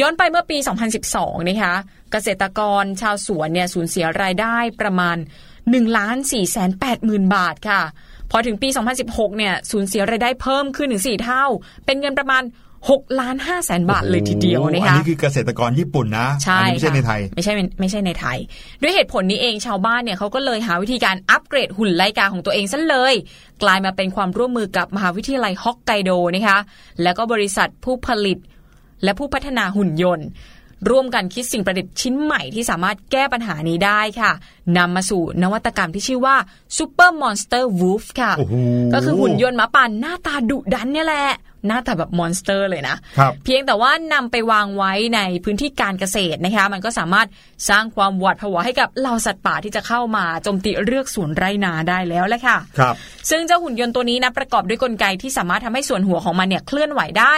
[0.00, 0.56] ย้อนไปเมื่อปี
[1.02, 1.74] 2012 นะคะ
[2.12, 5.16] เกษตรกรชาวสวนเนี่ยสูญเสียรายได้ประมาณ
[5.72, 7.82] 1ล้าน4แสน8หมื่นบาทค่ะ
[8.30, 8.68] พอถึงปี
[9.02, 11.44] 2016 เนี่ยสูญเสียรายได้เพิ่มขึ้นถึง 4 เท่า
[11.86, 12.42] เป็นเงินประมาณ
[12.80, 18.38] 6ล้าน5แสนบาทเลยทีเดียวโอ้โหนะอัคะนี้คือเกษตรกรญี่ปุ่นนะใช่อันี้ไม่ใช่ค่ะในไทย ไม่ใช่ไม่ใช่ในไทย
[18.82, 23.14] ด้วยเหตุผลนี้เองชาวบ้านเนี่ยเขาก็เลยหาวิธีการอัปเกรดหุ่นไลกาของตัวเองซะเลย
[23.62, 26.58] กลายมาเป็นความร่วมมือกับมหาวิทยาลัยฮอกไกโดนะคะ
[27.02, 28.38] แล้วก็บริษัทผู้ผลิต
[29.04, 30.26] และผู้พัฒนาหุ่นยนต์
[30.90, 34.32] ร่วมกันคิดสิ่งประดิษฐ์ชิ้นใหม่ที่สามารถแก้ปัญหานี้ได้ค่ะ
[34.76, 36.36] นำมาสู่นวัตกรรมที่ชื่อว่า
[36.76, 38.54] Super Monster Wolf ค่ะโอ้โห
[38.92, 41.28] ก็คือหุ่นยนต์หมาป่าหน้าตาดุดันเนี่ยแหละ
[41.68, 47.26] หน้าตาแบบ monster เลยนะครับเพียงแต่ว่านำไปวางไว้ในพื้นที่การเกษตรนะคะ มันก็สามารถ
[47.68, 52.94] สร้างความหวาดผวาให้กับเหล่าสัตว์ป่าที่จะเข้ามาโจมตีเรือกสวนไร่นาได้แล้วแหละค่ะครับ
[53.30, 57.34] ซึ่งเจ้าหุ่นยนต์ตัวนี้นะประกอบด้วยกลไกที่สามารถทำให้ส่วนหัวของมันเนี่ยเคลื่อนไหวได้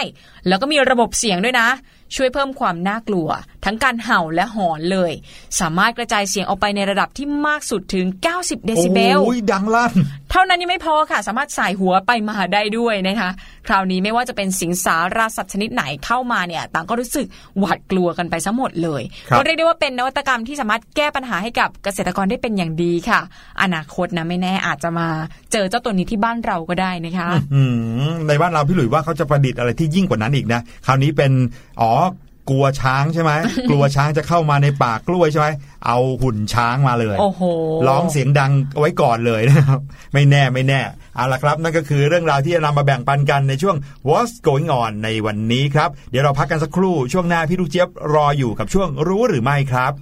[0.49, 1.69] แล้วก็มีระบบเสียงด้วยนะ
[2.15, 3.29] ช่วยเพิ่มความน่ากลัว
[3.65, 5.13] ทั้งการเห่าและหอนเลย
[5.61, 9.19] สามารถกระจายเสียงออกไปในระดับที่มากสุดถึง 90 เดซิเบล
[9.53, 9.93] ดังลั่น
[10.37, 13.31] ท่านั้นยังไม่พอค่ะ สามารถสายหัวไปมาได้ด้วยนะคะ
[13.69, 17.27] คราวนี้ไม่ว่าจะเป็นสิงสาราสัตว์ชนิดไหนเข้ามาเนี่ย ต่างก็รู้สึก
[17.59, 23.21] หวาดกลัวกันไปซะหมดเลยครับก็เรียกได้ว่าเป็นนวัตกรรมที่สามารถแก้ปัญหาให้กับเกษตรกรได้เป็นอย่างดีค่ะ
[23.63, 25.09] อนาคตนะไม่แน่อาจจะมา
[25.53, 27.63] เจอเจ้าตัวนี้ที่บ้านเราก็ได้นะคะอื
[28.11, 31.33] มในบ้านเราพี่หลุยว่าเขาจะประดิษฐ์อะไรที่ยิ่งกว่านั้นอีกนะ คราวนี้เป็น
[31.81, 31.91] อ๋อ
[32.51, 33.33] กลัวช้างใช่ไหม
[33.69, 35.49] กลัวช้างจะเข้ามาในป่ากล้วยใช่ไหม
[35.87, 37.43] เอาหุ่นช้างมาเลยโอ้โห
[37.89, 39.81] ร้องเสียงดังเอาไว้ก่อนเลยนะครับ
[40.13, 40.81] ไม่แน่ไม่แน่
[41.17, 43.77] เอาละครับ นั่นก็คือเรื่องราวที่จะนำมาแบ่งปันกันในช่วง
[44.09, 49.93] What's Going On ในวันนี้ครับ เดี๋ยวเราพักกันสักครู่ช่วงหน้าพี่ลูกเจี๊ยบรออยู่กับช่วงรู้หรือไม่ครับ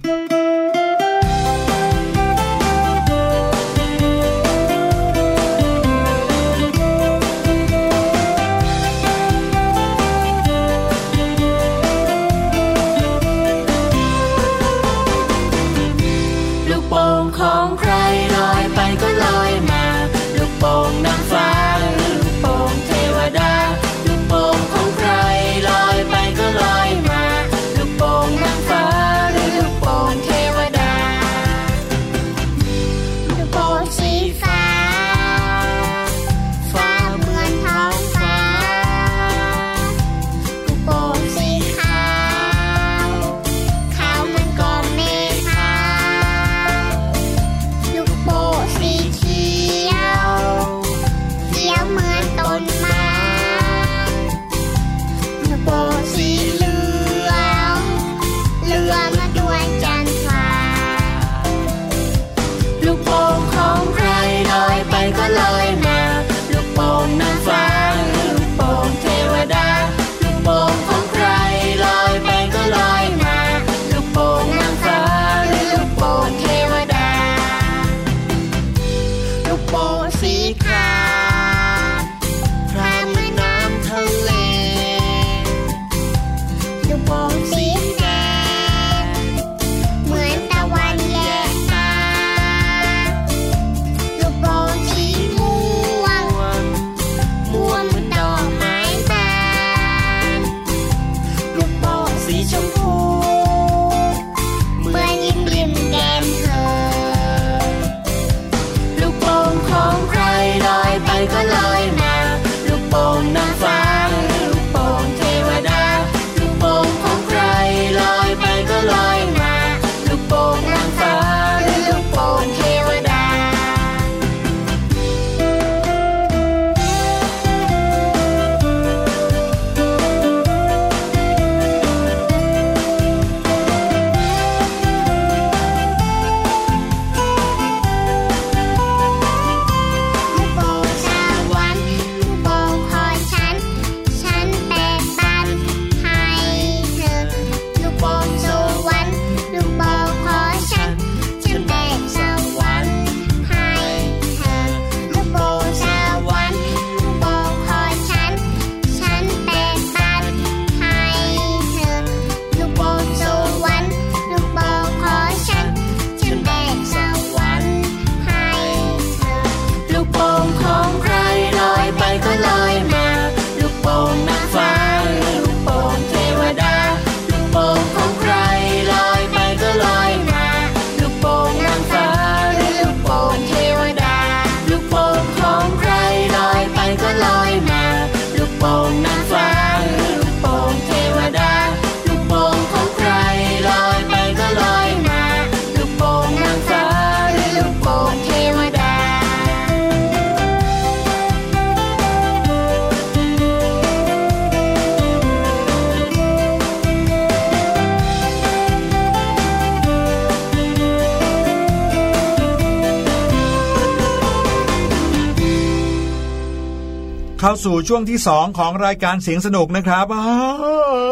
[217.65, 220.55] สู่ช่วงที่สองของรายการเสียงสนุกนะครับอ้าว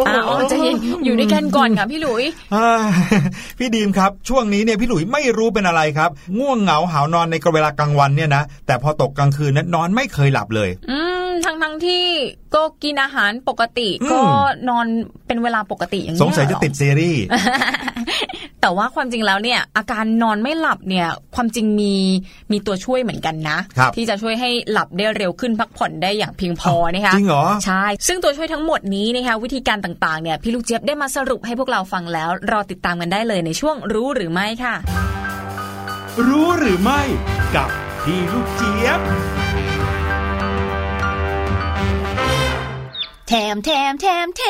[0.07, 2.23] อ้าวใจะเย็นอยู่ด้วยกันก่อนค่ะพี่หลุย
[2.55, 2.67] อ่า
[3.57, 11.12] พี่ดีมครับ ช่วงนี้เนี่ยพี่หลุยไม่รู้เป็นอะไรครับ ง่วงเหงาหาวนอนในเวลากลางวันเนี่ยนะแต่พอตกกลางคืนนั้นนอนไม่เคยหลับเลย อืม
[11.63, 12.05] ทั้งทั้งๆที่
[12.55, 14.21] ก็กินอาหารปกติอืมก็
[14.69, 14.85] นอน
[15.27, 17.23] เป็นเวลาปกติอย่างสเงี้งยสัยจะเหรอติดซีรีส์
[18.61, 21.95] แต่ว่าความจริงแล้วเนี่ย อาการนอนไม่หลับเนี่ย ความจริงมี
[22.51, 34.75] มีตัวช่วยเหมือนกันนะครับที่จะช่วยให้หลับได้เร็วขึ้นพักผ่อนได้อย่างเพียงพอนะคะจริงเหรอใช่ซึ่งตัวช่วยทั้งหมดนี้นะคะวิธีการต่างๆเนี่ยพี่ลูกเจี๊ยบได้มาสรุปให้พวกเราฟังแล้ว รอติดตามกันได้เลยในช่วงรู้หรือไม่ค่ะ
[36.27, 37.01] รู้หรือไม่
[37.55, 37.69] กับ
[38.03, 39.01] พี่ลูกเจี๊ยบ
[43.27, 44.43] แถมแถมแถมแถ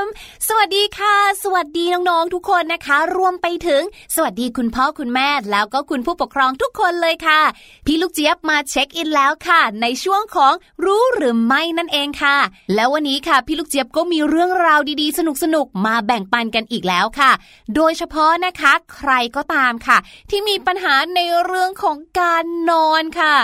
[0.00, 0.02] ม
[0.48, 3.82] สวัสดีค่ะ สวัสดีน้องๆทุกคนนะคะ รวมไปถึง
[4.14, 7.40] สวัสดีคุณพ่อคุณแม่แล้วก็คุณผู้ปกครองทุกคนเลยค่ะ
[7.86, 10.52] พี่ลูกเจี๊ยบมาเช็คอินแล้วค่ะ ในช่วงของ
[10.84, 12.36] รู้หรือไม่นั่นเองค่ะ
[12.74, 17.30] แล้ววันนี้ค่ะ พี่ลูกเจี๊ยบก็มีเรื่องราวดีๆ สนุกๆมาแบ่งปันกันอีกแล้วค่ะ
[17.74, 19.98] โดยเฉพาะนะคะ ใครก็ตามค่ะ
[20.30, 23.34] ที่มีปัญหาในเรื่องของการนอนค่ะ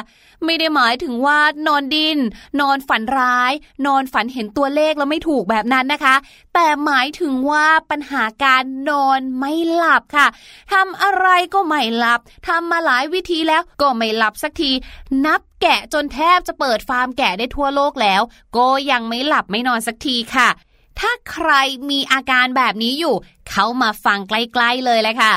[0.44, 2.18] ไม่ได้หมายถึงว่านอนดิน
[2.60, 3.52] นอนฝันร้าย
[3.86, 6.16] นอนฝันเห็นตัวเลขแล้วไม่ถูกแบบนั้นนะคะ
[6.54, 10.26] แต่หมายถึงว่าปัญหาการนอนไม่หลับค่ะ
[10.72, 14.70] ทำอะไรก็ไม่หลับทำมาหลายวิธีแล้วก็ไม่หลับสักที
[15.26, 18.22] นับแกะจนแทบจะเปิดฟาร์มแกะได้ทั่วโลกแล้ว
[18.56, 20.48] ก็ยังไม่หลับไม่นอนสักทีค่ะ
[21.00, 21.52] ถ้าใคร
[21.90, 23.14] มีอาการแบบนี้อยู่
[23.50, 25.32] เขามาฟังใกล้ ๆ เลยแหละค่ะ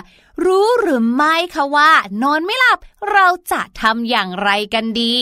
[0.45, 1.91] รู้หรือไม่คะว่า
[2.23, 2.79] นอนไม่หลับ
[3.11, 5.13] เราจะทำอย่างไรกันดี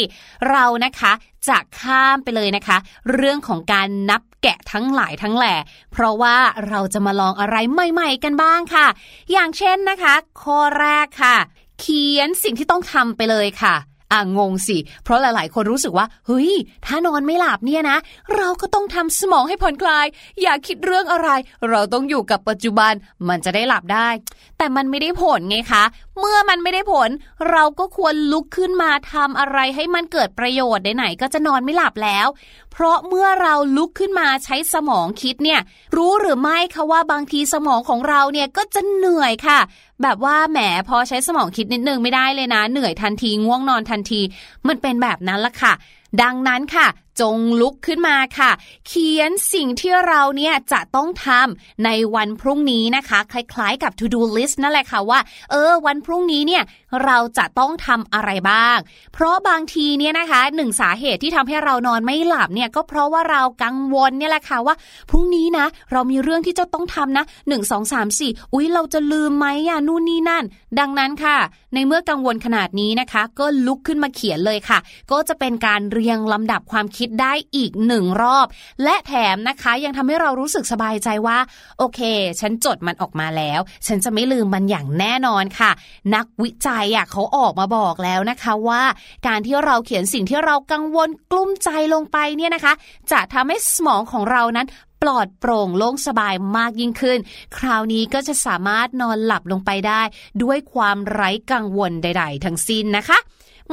[0.49, 1.11] เรานะคะ
[1.47, 2.77] จะข้ามไปเลยนะคะ
[3.13, 5.55] เรื่องของการนับแกะทั้งหลายทั้งแหล่
[5.91, 6.37] เพราะว่า
[6.69, 8.87] เราจะมาลองอะไรใหม่ ๆ กันบ้างค่ะ
[9.31, 11.35] อย่างเช่นนะคะ ข้อแรกค่ะ
[11.79, 13.75] เขียนสิ่งที่ต้องทำไปเลยค่ะ
[14.13, 16.51] อะงงสิ เพราะหลาย ๆ คนรู้สึกว่าเฮ้ย
[16.85, 17.97] ถ้านอนไม่หลับเนี่ยนะ
[18.35, 20.05] เราก็ต้องทำสมองให้ผ่อนคลาย
[20.41, 21.29] อย่าคิดเรื่องอะไร
[21.69, 22.93] เราต้องอยู่กับปัจจุบัน
[23.27, 24.09] มันจะได้หลับได้
[24.57, 25.83] แต่มันไม่ได้ผลไงคะ
[26.19, 27.09] เมื่อมันไม่ได้ผล
[27.51, 32.27] เราก็ควรลุกขึ้นมาทำอะไรให้มันเกิดประโยชน์ไหนๆก็จะนอนไม่หลับแล้ว
[32.71, 35.59] เพราะเมื่อเราลุกขึ้นมาใช้สมองคิดเนี่ย
[35.97, 39.59] รู้หรือไม่คะว่าบางทีสมองของเราเนี่ยก็จะเหนื่อยค่ะ
[40.03, 40.59] แบบว่าแหม
[40.89, 44.21] พอใช้สมองคิดนิดนึงไม่ได้เลยนะ เหนื่อยทันทีง่วงนอนทันที
[44.67, 45.73] มันเป็นแบบนั้นละค่ะ
[46.21, 46.87] ดังนั้นค่ะ
[47.21, 48.51] จงลุกขึ้นมาค่ะ
[48.87, 55.19] เขียนสิ่งที่เราเนี่ยจะต้องทำในวันพรุ่งนี้นะคะ คล้ายๆกับ to do list นั่นแหละค่ะว่า
[55.51, 56.63] เออ วันพรุ่งนี้เนี่ย
[57.03, 58.77] เราจะต้องทำอะไรบ้าง
[59.13, 64.75] เพราะบางทีเนี่ยนะคะหนึ่งสาเหตุที่ทำให้เรานอนไม่หลับเนี่ยก็เพราะว่าเรากังวลเนี่ยแหละค่ะว่า
[65.09, 70.43] พรุ่งนี้นะ เรามีเรื่องที่จะต้องทำนะหนึ่งสองสามสี่อุ๊ยเราจะลืมไหมอะนู่นนี่นั่น
[70.79, 71.37] ดังนั้นค่ะ
[71.73, 74.79] ในเมื่อกังวลขนาดนี้นะคะ ก็ลุกขึ้นมาเขียนเลยค่ะ
[75.11, 78.47] ก็จะเป็นการเรียงลำดับความคิดได้อีกหนึ่งรอบ
[78.83, 81.37] และแถมนะคะยังทำให้เรารู้สึกสบายใจว่า
[81.77, 81.99] โอเค
[82.39, 85.71] ฉันจดมันออกมาแล้ว ฉันจะไม่ลืมมันอย่างแน่นอนค่ะ
[86.15, 88.83] นักวิจัยอะเขาออกมาบอกแล้วนะคะว่า
[89.27, 92.73] การที่เราเขียนสิ่งที่เรากังวลกลุ้มใจลงไปเนี่ยนะคะ
[93.11, 94.67] จะทำให้สมองของเรานั้น
[95.01, 97.19] ปลอดโปร่งโล่งสบายมากยิ่งขึ้น
[97.57, 100.01] คราวนี้ก็จะสามารถนอนหลับลงไปได้
[100.43, 103.17] ด้วยความไร้กังวลใด ๆ ทั้งสิ้นนะคะ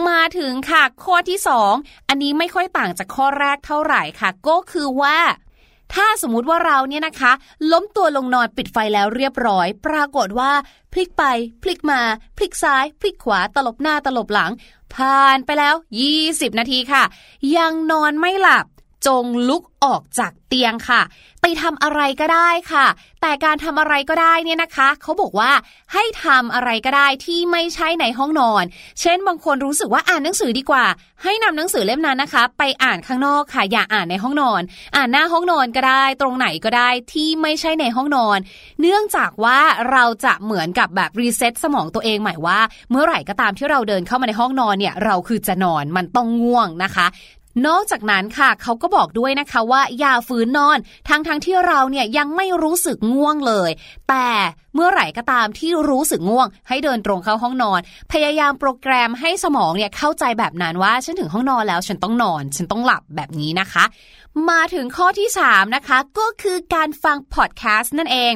[0.09, 1.73] มาถึงค่ะข้อที่สอง
[2.09, 5.19] อันนี้ไม่ค่อยต่างจากข้อแรกเท่าไหร่ค่ะ ก็คือว่า
[5.95, 7.33] ถ้าสมมติว่าเราเนี่ยนะคะ
[7.73, 10.53] ล้มตัวลงนอนปิดไฟแล้วเรียบร้อย ปรากฏว่า
[10.93, 11.25] พลิกไป
[11.63, 12.01] พลิกมา
[12.37, 14.53] พลิกซ้าย พลิกขวาตลบหน้าตลบหลัง
[14.95, 15.75] ผ่านไปแล้ว
[16.17, 17.03] 20 นาทีค่ะ
[17.57, 18.67] ยังนอนไม่หลับ
[19.07, 21.03] จงลุกออกจากเตียงค่ะ
[21.43, 22.87] ไปทำอะไรก็ได้ค่ะ
[23.21, 25.53] แต่การทำอะไรก็ได้เนี่ยนะคะ เขาบอกว่า
[25.93, 28.65] ให้ทำอะไรก็ได้ที่ไม่ใช่ในห้องนอน
[29.01, 30.85] เช่นบางคนรู้สึกว่าอ่านหนังสือดีกว่า
[31.23, 34.63] ให้นำหนังสือเล่มนั้นนะคะ ไปอ่านข้างนอกค่ะ อย่าอ่านในห้องนอน
[34.97, 38.39] อ่านหน้าห้องนอนก็ได้ ตรงไหนก็ได้ที่ไม่ใช่ในห้องนอน
[38.81, 39.59] เนื่องจากว่า
[39.91, 42.59] เราจะเหมือนกับแบบ reset สมองตัวเองใหม่ว่า
[42.91, 47.07] เมื่อไหร่ก็ตามที่เราเดินเข้ามาในห้องนอนเนี่ยเราคือจะนอนมันต้องง่วงนะคะ
[47.67, 50.79] นอกจากนั้นค่ะเขาก็บอกด้วยนะคะว่าอย่าฝืนนอน
[51.09, 53.71] ทั้งทั้งที่เราเนี่ยยังไม่รู้สึกง่วงเลย
[54.09, 54.29] แต่
[54.75, 57.81] เมื่อไหร่ก็ตามที่รู้สึกง่วง ให้เดินตรงเข้าห้องนอน
[58.13, 63.85] พยายามโปรแกรมให้สมองเนี่ยเข้าใจแบบนั้นว่าฉันถึงห้องนอนแล้วฉันต้องนอน ฉันต้องหลับแบบนี้นะคะ
[64.51, 68.33] มาถึงข้อที่ 3 นะคะ ก็คือการฟังพอดแคสต์นั่นเอง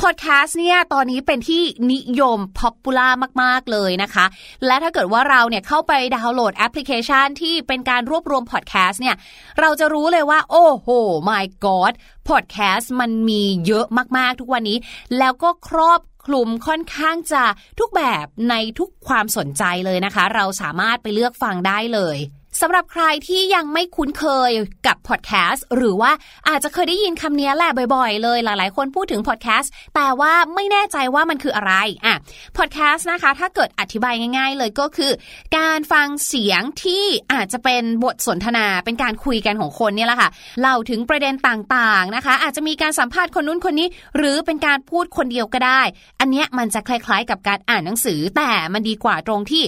[0.00, 1.62] พอดแคสต์เนี่ยตอนนี้เป็นที่
[1.92, 3.08] นิยม popular
[3.42, 4.24] มาก ๆ เลยนะคะ
[4.66, 9.16] และถ้าเกิดว่าเราเนี่ยเข้าไปดาวน์โหลดแอปพลิเคชันที่เป็นการรวบรวมพอดแคสต์เนี่ย
[9.60, 10.88] เราจะรู้เลยว่า โอ้โห
[11.28, 11.92] my god
[12.28, 13.86] พอดแคสต์มันมีเยอะ
[14.18, 14.78] มากๆทุกวันนี้
[15.18, 17.44] แล้วก็ครอบคลุมค่อนข้างจะ
[17.78, 22.16] ทุกแบบในทุกความสนใจเลยนะคะ เราสามารถไปเลือกฟังได้เลย
[22.60, 24.50] สำหรับใครที่ยังไม่คุ้นเคย
[24.86, 26.12] กับพอดแคสต์หรือว่า
[26.48, 31.72] อาจจะเคยได้ยินคำนี้แหละบ่อย ๆ เลยหลาย ๆ คนพูดถึงพอดแคสต์แต่ว่าไม่แน่ใจว่ามันคืออะไร
[32.06, 32.16] อะ
[32.58, 35.12] พอดแคสต์นะคะ ถ้าเกิดอธิบายง่าย ๆ เลยก็คือ
[35.58, 40.30] การฟังเสียงที่อาจจะเป็นบทสนทนาเป็นการคุยกันของคนเนี่ยแหละค่ะ
[40.60, 45.80] เล่าถึงประเด็นต่างๆนะคะ อาจจะมีการสัมภาษณ์คนนู้นคนนี้ หรือเป็นการพูดคนเดียวก็ได้
[46.20, 49.62] อันเนี้ยมันจะคล้าย ๆ กับการอ่านหนังสือ แต่มันดีกว่าตรงที่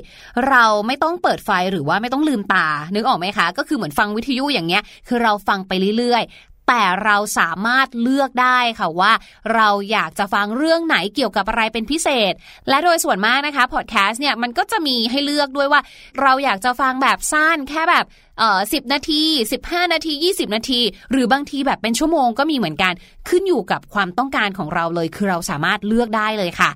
[0.49, 9.13] เราไม่ต้องเปิดไฟหรือว่าไม่ต้องลืมตานึกออกไหมคะ ก็คือเหมือนฟังวิทยุอย่างเงี้ย คือเราฟังไปเรื่อยๆ แต่เราสามารถเลือกได้ค่ะว่า
[9.55, 12.33] เราอยากจะฟังเรื่องไหนเกี่ยวกับอะไรเป็นพิเศษ
[12.69, 15.81] และโดยส่วนมากนะคะพอดแคสต์เนี่ยมันก็จะมีให้เลือกด้วยว่า
[16.21, 18.05] เราอยากจะฟังแบบสั้นแค่แบบ
[18.39, 19.23] เอ่อสินาที
[19.59, 20.81] 15 นาที 20 นาที
[21.11, 22.93] หรือบางทีแบบเป็นชั่วโมงก็มีเหมือนกัน
[23.29, 26.71] ขึ้นอยู่กับความต้องการของเราเลย คือเราสามารถเลือกได้เลยค่ะ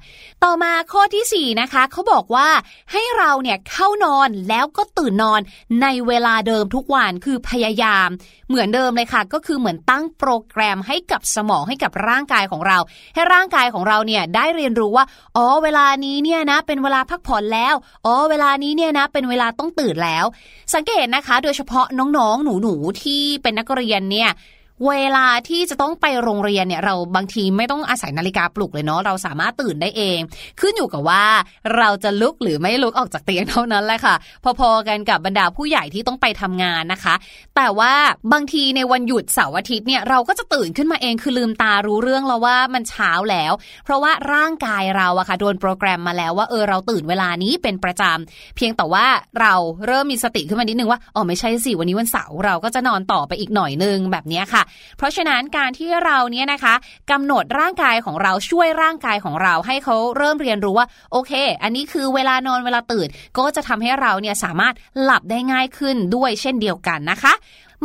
[0.45, 2.49] ต่อมาข้อทีสี่ 4 นะคะเขาบอกว่า
[2.93, 5.41] ให้เราเนี่ยเข้านอนแล้วก็ตื่นนอน
[5.83, 8.09] ในเวลาเดิมทุกวันคือพยายาม
[8.49, 12.79] เหมือนเดิมเลยค่ะ ก็คือเหมือนตั้งโปรแกรมให้กับสมองให้กับร่างกายของเรา
[13.15, 15.05] ให้ร่างกายของเราเนี่ยได้เรียนรู้ว่า
[15.37, 17.75] อ๋อเวลานี้เนี่ยนะเป็นเวลาพักผ่อนแล้ว
[18.07, 20.25] อ๋อเวลานี้เนี่ยนะเป็นเวลาต้องตื่นแล้ว
[20.75, 24.31] สังเกตนะคะโดยยเฉพาะน้องๆ หนูๆ ที่เป็นนักเรียนเนี่ย
[24.89, 30.19] เวลาที่จะต้องไปโรงเรียนเนี่ยเราบางทีไม่ต้องอาศัยนาฬิกาปลุกเลยเนาะเราสามารถตื่นได้เอง
[30.61, 31.25] ขึ้นอยู่กับว่า
[31.77, 34.15] เราจะลุกหรือไม่ลุกออกจากเตียงเท่านั้นแหละค่ะ
[34.61, 37.15] พอๆกันกับบรรดาผู้ใหญ่ที่ต้องไปทำงานนะคะ
[37.57, 37.93] แต่ว่า
[38.33, 43.53] บางทีในวันหยุดเสาร์อาทิตย์เนี่ยเราก็จะตื่นขึ้นมาเองคือลืมตารู้เรื่องแล้วว่ามันเช้าแล้ว
[43.85, 49.07] เพราะว่าร่างกายเราอะค่ะโดนโปรแกรมมาแล้วว่าเออเราตื่นเวลานี้เป็นประจำเพียงแต่ว่า
[49.41, 49.55] เรา
[49.87, 54.63] เริ่มมีสติขึ้นมานิดนึงว่าอ๋อไม่ใช่สิวันนี้วันเสาร์เราก็จะนอนต่อไปอีกหน่อยนึงแบบนี้ค่ะ
[54.99, 56.75] เพราะฉะนั้นการที่เราเนี่ยนะคะ
[57.11, 63.09] กำหนดร่างกายของเราช่วยร่างกายของเราให้เขาเริ่มเรียนรู้ว่าโอเค อันนี้คือเวลานอนเวลาตื่น
[63.39, 67.35] ก็จะทำให้เราเนี่ยสามารถหลับได้ง่ายขึ้นด้วยเช่นเดียวกันนะคะ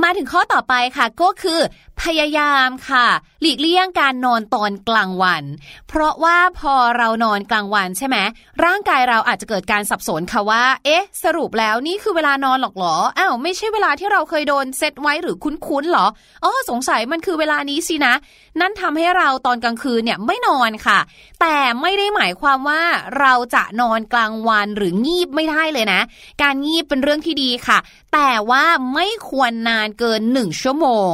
[0.03, 1.59] มาถึงข้อต่อไปค่ะก็คือ
[2.01, 3.07] พยายามค่ะ
[3.41, 5.43] หลีกเลี่ยงการนอนตอนกลางวัน
[5.87, 8.17] เพราะว่าพอเรานอนกลางวันใช่ไหม
[8.65, 16.07] ร่างกายเราอาจจะเกิดการสับสนค่ะว่า เอ๊ะ สรุปแล้วนี่คือเวลานอนหรอกหรออ้าวไม่ใช่เวลาที่เราเคยโดนเซตไว้หรือคุ้นๆหรอ
[16.43, 18.13] อ๋อสงสัยมันคือเวลานี้สินะ
[18.61, 20.99] นั่นทำให้เราตอนกลางคืนเนี่ยไม่นอนค่ะ
[21.41, 22.83] แต่ไม่ได้หมายความว่า
[23.19, 26.01] เราจะนอนกลางวันหรืองีบไม่ได้เลยนะ
[26.41, 27.77] การงีบเป็นเรื่องที่ดีค่ะ
[28.13, 31.11] แต่ว่าไม่ควรนานเกินหนึ่งชั่วโมง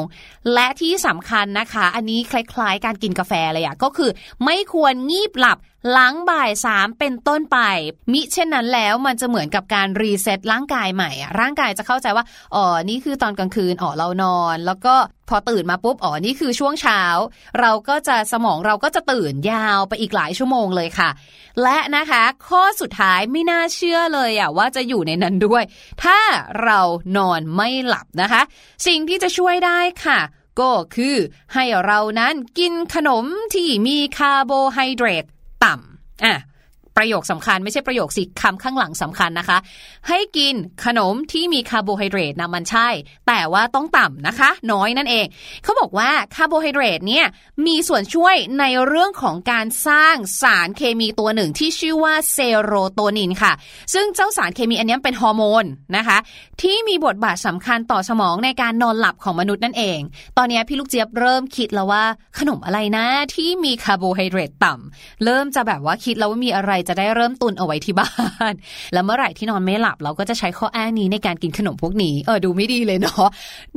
[0.54, 4.12] และที่สำคัญนะคะ อันนี้คล้ายๆ การกินกาแฟเลยอะก็คือ
[4.46, 5.58] ไม่ควรงีบหลับ
[5.92, 7.58] หลังบ่ายสามเป็นต้นไป
[8.12, 14.96] มิเช่นนั้นแล้วมันจะเหมือนกับการรีเซ็ตร่างกายใหม่อะร่างกายจะเข้าใจว่าอ๋อนี่คือตอนกลางคืนอ๋อเรานอน แล้วก็
[15.30, 17.02] พอตื่นมาปุ๊บอ๋อนี่คือช่วงเช้า
[17.60, 21.10] เราก็จะสมองเราก็จะตื่นยาวไปอีกหลายชั่วโมงเลยค่ะ
[21.64, 25.64] และนะคะ ข้อสุดท้ายไม่น่าเชื่อเลยอะว่าจะอยู่ในนั้นด้วย
[26.04, 26.20] ถ้า
[26.64, 26.80] เรา
[27.18, 28.42] นอนไม่หลับนะคะ
[28.88, 30.20] สิ่งที่จะช่วยได้ค่ะ
[30.60, 31.16] ก็คือ
[31.54, 35.26] ให้เรานั้นกินขนมที่มีคาร์โบไฮเดรต
[35.64, 36.36] ต่ำอะ
[36.98, 39.58] ประโยคสำคัญไม่ใช่ประโยคสิคำข้างหลังสำคัญนะคะ
[40.08, 42.88] ให้กินขนมที่มีคาร์โบไฮเดรตนะมันใช่
[43.28, 45.26] แต่ว่าต้องต่ำนะคะ น้อยนั่นเอง
[45.64, 47.26] เขาบอกว่าคาร์โบไฮเดรตเนี่ย
[47.68, 53.54] มีส่วนช่วยในเรื่องของการสร้างสารเคมีตัวหนึ่งที่ชื่อว่าเซโรโทนินค่ะ
[53.94, 55.66] ซึ่งเจ้าสารเคมีอันนี้เป็นฮอร์โมน
[55.98, 56.18] นะคะ
[56.62, 60.00] ที่มีบทบาทสำคัญต่อสมองในการนอนหลับของมนุษย์นั่นเอง
[60.38, 62.04] ตอนนี้พี่ลูกเจี๊ยบเริ่มคิดแล้วว่า
[62.40, 68.12] ขนมอะไรนะที่มีคาร์โบไฮเดรตต่ำเริ่มจะแบบว่าคิดแล้วว่ามีอะไรจะได้เริ่มตุนเอาไว้ที่บ้า
[68.52, 68.54] น
[68.94, 73.28] แล้วเมื่อไหร่ที่นอนไม่หลับเราก็จะใช้ข้ออ้างนี้ในการกินขนมพวกนี้ เออดูไม่ดีเลยเนาะ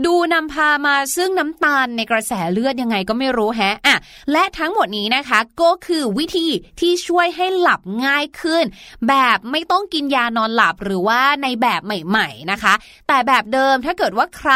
[0.07, 3.97] ดูนำพามาซึ่งน้ำตาลในกระแสเลือดยังไงก็ไม่รู้แฮะอะ
[4.33, 6.49] และทั้งหมดนี้นะคะก็คือวิธี
[6.81, 8.65] ที่ช่วยให้หลับง่ายขึ้น
[9.09, 12.75] แบบไม่ต้องกินยานอนหลับหรือว่าในแบบใหม่ ๆนะคะ
[13.09, 14.53] แต่แบบเดิมถ้าเกิดว่าใคร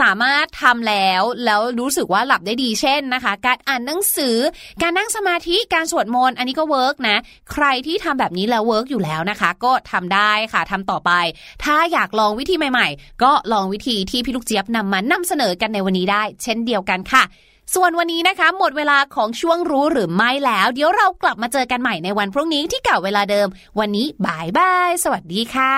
[0.00, 4.36] สามารถทำแล้วแล้วรู้สึกว่าหลับได้ดีเช่นนะคะ การอ่านหนังสือ
[4.82, 7.16] การนั่งสมาธิการสวดมนต์อันนี้ก็ work นะ
[7.52, 11.10] ใครที่ทำแบบนี้แล้ว work อยู่แล้วนะคะ ก็ทำได้ค่ะทำต่อไป
[11.64, 17.22] ถ้าอยากลองวิธีใหม่ ๆ ก็ลองวิธีที่พี่ลูกเจี๊ยบนำมานำเสนอกันในวันนี้ได้ เช่นเดียวกันค่ะ
[17.74, 23.48] ส่วนวันนี้นะคะ หมดเวลาของช่วงรู้หรือไม่แล้ว เดี๋ยวเรากลับมาเจอกันใหม่ในวันพรุ่งนี้ที่เก่าเวลาเดิม
[23.80, 25.76] วันนี้บายบาย สวัสดีค่ะ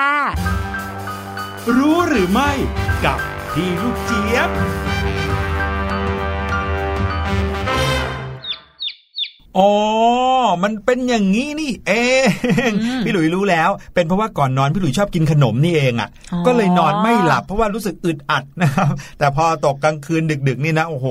[1.77, 2.51] รู้หรือไม่
[3.05, 3.19] กับ
[3.55, 4.92] พี่ลูก
[9.59, 9.71] อ๋อ
[10.63, 11.93] มันเป็นอย่างนี้นี่เอ
[12.69, 12.71] ง
[13.05, 16.09] พี่หลุยรู้แล้ว เป็นเพราะว่าก่อนนอนพี่หลุยชอบกินขนมนี่เองอะ
[16.47, 21.07] ก็เลยนอนไม่หลับเพราะว่ารู้สึกอึดอัดนะครับ แต่พอตกกลางคืนดึกๆนี่นะโอ้โห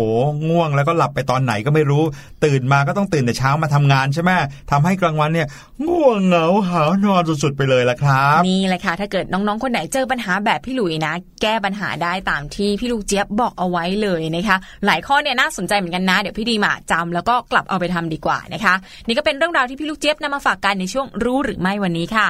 [0.50, 2.04] ง่วงแล้วก็หลับไปตอนไหนก็ไม่รู้
[2.46, 4.32] ตื่นมาก็ต้องตื่นแต่เช้ามาทำงานใช่ไหม
[4.72, 5.48] ทำให้กลางวันเนี่ย
[5.88, 18.74] ง่วงเหงาหานอนสุดๆไปเลยละครับ นี่แหละค่ะ ถ้าเกิดน้องๆคนไหนเจอปัญหาแบบพี่หลุยนะ แก้ปัญหาได้ตามที่พี่ลูกเจี๊ยบบอกเอาไว้เลยนะคะ หลายข้อเนี่ยน่าสนใจเหมือนกันนะ เดี๋ยวพี่ดีมาจำแล้วก็กลับเอาไปทำดีกว่าว่านะคะ
[19.08, 22.28] นี่ก็เป็นเรื่องราวที่พี่ลูกเจี๊ยบนำมาฝากกันในช่วงรู้หรือไม่วันนี้ค่ะ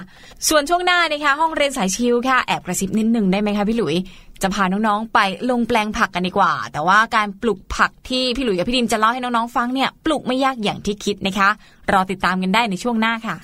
[0.49, 3.95] ส่วนช่วงหน้านะคะห้องเรียนสายชิลค่ะแอบกระซิบนิดหนึ่งได้ไหมคะพี่หลุย
[4.41, 11.49] จะพาน้องๆไปลงแปลงผักกันดีกว่า แต่ว่าการปลูกผักที่พี่หลุยกับพี่ดิมจะเล่าให้น้องๆฟังเนี่ยปลูกไม่ยากอย่างที่คิดนะคะ
[11.91, 13.35] รอติดตามกันได้ในช่วงหน้าค่ะ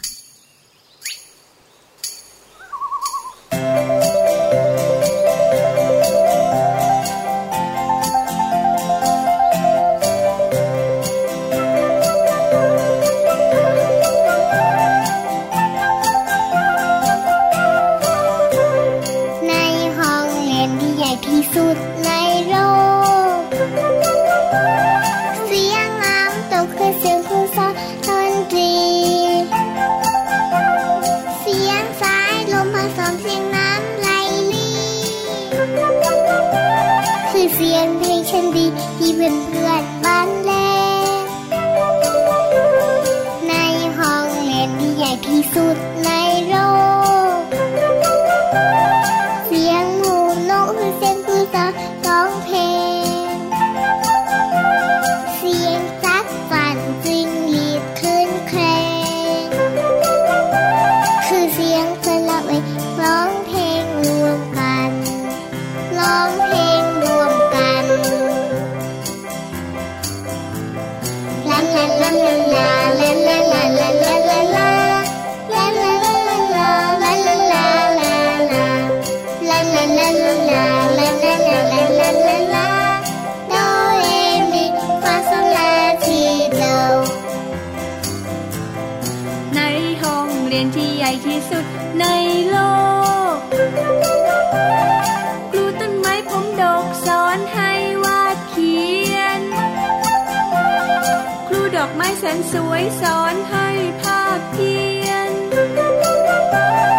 [102.27, 103.67] แสนสวยสอนให้
[104.01, 104.75] ภาพเพี
[105.05, 105.31] ยน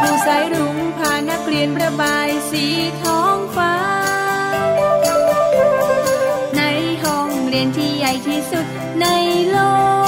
[0.00, 2.64] ผู้สายรุ้งพานักเรียนประบายสี
[3.02, 3.74] ท้องฟ้า
[6.56, 6.62] ใน
[7.02, 8.66] ห้องเรียนที่ใหญ่ที่สุด
[9.00, 9.06] ใน
[9.50, 9.58] โล
[10.06, 10.07] ก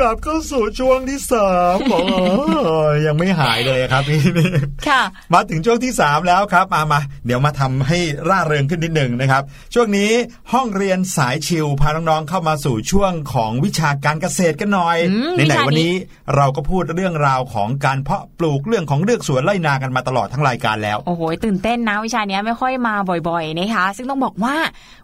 [0.00, 2.00] กลับเข้าสู่ช่วงที่สามโอ้
[2.92, 4.50] ยยังไม่หายเลยครับพี่นี่
[4.88, 7.98] ค่ะมาถึงช่วงที่3แล้วครับมามาเดี๋ยวมาทำให้
[8.28, 9.42] ร่าเริงขึ้นนิดหนึ่งนะครับ
[9.74, 10.10] ช่วงนี้
[10.52, 15.92] ห้องเรียนสายชิวพาน้องๆเข้ามาสู่ช่วงของวิชาการเกษตรกันหน่อยอืมในวิไหนชานี้ๆวันนี้
[16.36, 22.94] เราก็พูดเรื่องราวของการเพาะปลูกเรื่องของเลือกสวนไร่นากันมาตลอดทั้งรายการแล้วโอ้โหตื่นเต้นนะวิชาเนี้ยไม่ค่อยมา
[23.28, 24.54] บ่อยๆนะคะซึ่งต้องบอกว่า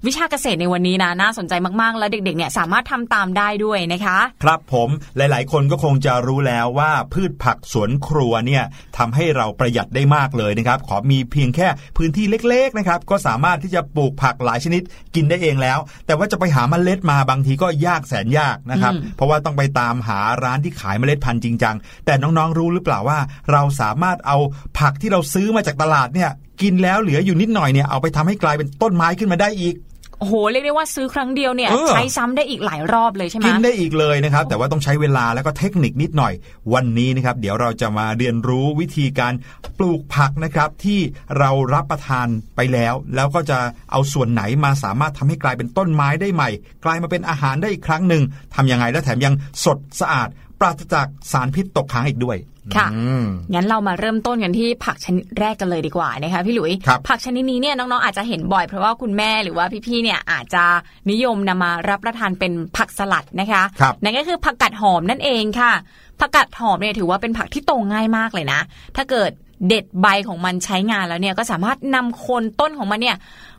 [0.06, 4.85] วิชาเกษตรในวันนี้นะน่าสนใจมากๆ และเด็กๆเนี่ยสามารถทำตามได้ด้วยนะคะ ครับผม
[5.16, 8.64] หลาย ๆ คนก็คงจะรู้แล้วว่าพืชผักสวนครัวเนี่ย
[8.98, 14.82] ทำให้เราประหยัดได้มากเลยนะครับ ขอมีเพียงแค่พื้นที่เล็ก ๆ นะครับ ก็สามารถที่จะปลูกผักหลายชนิด
[15.14, 21.76] กินได้เองแล้ว แต่ว่าจะไปหาเมล็ดมาบางทีก็ยากแสนยากนะครับอืมเพราะว่าต้องไปตามหาร้านที่ขายเมล็ดพันธุ์จริงจัง
[22.06, 23.18] แต่น้อง ๆ รู้หรือเปล่าว่า
[23.52, 24.38] เราสามารถเอา
[24.78, 26.30] ผักที่เราซื้อมาจากตลาดเนี่ย
[26.62, 29.74] กินแล้วเหลืออยู่นิดหน่อยเนี่ยเอาไปทำให้กลายเป็นต้นไม้ขึ้นมาได้อีก
[30.18, 36.32] โอ้โหเรียกได้ว่าซื้อครั้งเดียวเนี่ยเออใช้ซ้ำได้อีกหลายรอบเลยใช่ไหมกินได้อีกเลยนะครับ แต่ว่าต้องใช้เวลาแล้วก็เทคนิคนิดหน่อย
[36.74, 39.32] วันนี้นะครับ เดี๋ยวเราจะมาเรียนรู้วิธีการ
[39.78, 41.00] ปลูกผักนะครับ ที่
[41.38, 43.58] เรารับประทานไปแล้ว แล้วก็จะ
[43.90, 46.50] เอาส่วนไหนมาสามารถทำให้กลายเป็นต้นไม้ได้ใหม่
[46.84, 48.22] กลายมาเป็นอาหารได้อีกครั้งหนึ่ง
[48.54, 50.28] ทำยังไงและแถมยังสดสะอาด
[50.60, 52.38] ปราศจากสารพิษตกค้างอีกด้วย
[52.76, 60.64] ค่ะอืมงั้นเรามาเริ่มต้นกันที่ผักชนิดแรกกันเลยดีกว่านะคะพี่หลุยครับผักชนิดนี้เนี่ยน้องๆอาจจะเห็นบ่อยเพราะว่าคุณแม่หรือว่าพี่ๆเนี่ยอาจจะ
[61.10, 65.72] นิยมนำมารับประทานเป็นผักสลัดนะคะครับนั่นก็คือผักกาดหอมนั่นเองค่ะ
[66.20, 68.60] ผักกาดหอมเนี่ยถือว่าเป็นผักที่โตง่ายมากเลยนะ
[68.96, 69.30] ถ้าเกิด
[69.68, 73.16] เด็ดใบของมันใช้งานแล้วเนี่ยก็สามารถนำโคนต้นของมันเนี่ย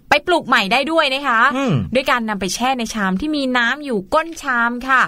[0.10, 5.01] ไปปลูกใหม่ได้ด้วยนะคะอืมด้วยการนำไปแช่ในชามที่มีน้ำอยู่ก้นชามค่ะ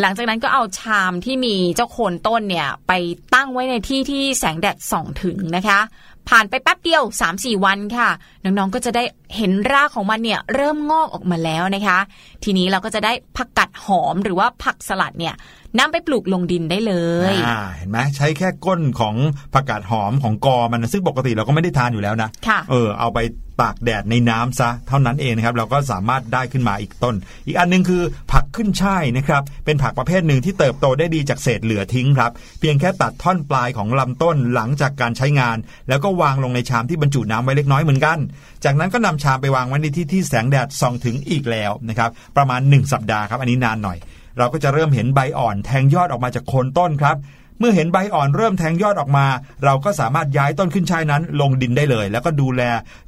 [0.00, 2.92] หลังจากนั้นก็เอาชามที่มีเจ้าโคนต้นเนี่ย ไป
[3.34, 5.80] ตั้งไว้ในที่ที่แสงแดดส่องถึงนะคะ
[6.28, 7.02] ผ่านไปแป๊บเดียว
[7.34, 8.08] 3-4 วันค่ะ
[8.42, 9.04] น้องๆก็จะได้
[9.36, 11.98] เห็นรากของมันเนี่ย เริ่มงอกออกมาแล้วนะคะ
[12.44, 15.34] ทีนี้เราก็จะได้ผักกัดหอมหรือว่าผักสลัดเนี่ย
[15.78, 16.94] นำไปปลูกลงดินได้เล
[17.32, 19.14] ยอ่าเห็นไหมใช้แค่ก้นของ
[19.54, 23.18] ผักกาดหอมของกอมันนะซึ่งปกติเราก็ไม่ได้ทานอยู่แล้วนะค่ะเออเอาไป
[23.62, 27.14] ตากแดดในน้ำซะเท่านั้นเองนะครับเราก็สามารถได้ขึ้นมาอีกต้น
[27.46, 28.02] อีกอันหนึงคือ
[28.32, 35.56] ผักขึ้นช่ายนะครับเป็นผักประเภทหนึ่งที่เติบโตได้ดีจากเศษเหลือทิ้งครับ เพียงแค่ตัดท่อนปลายของลำต้นหลังจากการใช้งาน
[35.88, 38.18] แล้วก็วางลงในชามที่บรรจุน้ำไว้เล็กน้อยเหมือนกัน
[38.64, 43.98] จากนั้นก็นำชามไปวางไว้ในที่ที่แสงแดดส่องถึงอีกแล้วนะครับประมาณ 1 สัปดาห์ครับอันนี้นานหน่อย
[44.38, 47.16] เราก็จะเริ่มเห็นใบอ่อนแทงยอดออกมาจากโคนต้นครับ
[47.62, 49.26] มื่อเห็นใบอ่อนเริ่มแทงยอดออกมา
[49.64, 52.62] เราก็สามารถย้ายต้นขึ้นช่ายนั้น ลงดินได้เลย แล้วก็ดูแล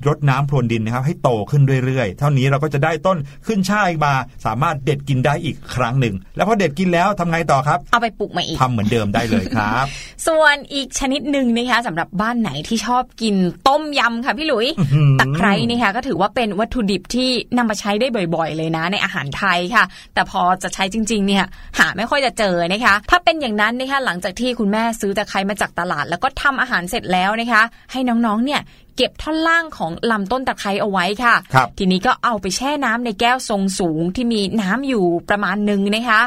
[0.06, 4.12] รดน้ำพรวนดินนะครับให้โตขึ้นเรื่อยๆ เท่านี้เราก็จะได้ต้นขึ้นช่ายมา
[4.46, 9.86] สามารถเด็ดกินได้อีกครั้งหนึ่ง แล้วพอเด็ดกินแล้วทำไงต่อครับ เอาไปปลูกใหม่อีกทำเหมือนเดิมได้เลยครับ
[10.26, 13.34] ส่วนอีกชนิดหนึ่งนะคะสำหรับบ้านไหนที่ชอบกิน
[13.68, 19.84] ต้มยำค่ะพี่หลุยหือตะไคร้นะคะก็ถือว่าเป็นวัตถุดิบที่นำมาใช้ได้บ่อย ๆ เลยนะ ในอาหารไทยค่ะ
[20.14, 21.44] แต่พอจะใช้จริงๆเนี่ย
[21.78, 28.60] หาไม่ค่อยจะเจอนะคะ ถ้าเป็นอย่างนั้นนะคะหลังจากที่คุณแม่ซื้อตะไคร้มาจากตลาด แล้วก็ทำอาหารเสร็จแล้วนะคะ ให้น้องๆเนี่ย
[28.96, 36.20] เก็บท่อนล่างของลำต้นตะไคร้เอาไว้ค่ะครับทีนี้ก็เอาไปแช่น้ำในแก้วทรงสูงที่มีน้ำอยู่ประมาณหนึ่งนะคะ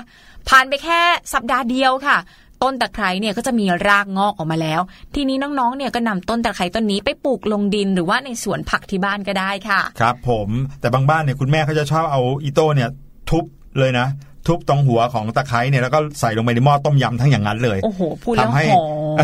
[0.50, 1.00] ผ่านไปแค่
[1.34, 2.18] สัปดาห์เดียวค่ะ
[2.64, 4.82] ต้นตะไคร้เนี่ยก็จะมีรากงอกออกมาแล้ว
[5.16, 10.50] ทีนี้น้องๆเนี่ยก็นำต้นตะไคร้ต้นนี้ไปปลูกลงดินหรือว่าในสวนผักที่บ้านก็ได้ค่ะ ครับ ผม
[10.80, 12.90] แต่บางบ้านเนี่ยคุณแม่เขาจะชอบเอาอีโต้เนี่ย
[13.30, 13.44] ทุบ
[13.80, 14.08] เลยนะ
[14.48, 18.84] ทุบตรงหัวของตะไคร้เนี่ยแล้วก็ใส่ลงไปในหม้อต้มยำทั้งอย่างนั้นเลยโอ้โหพูดแล้วทำให้หอ
[19.14, 19.18] ม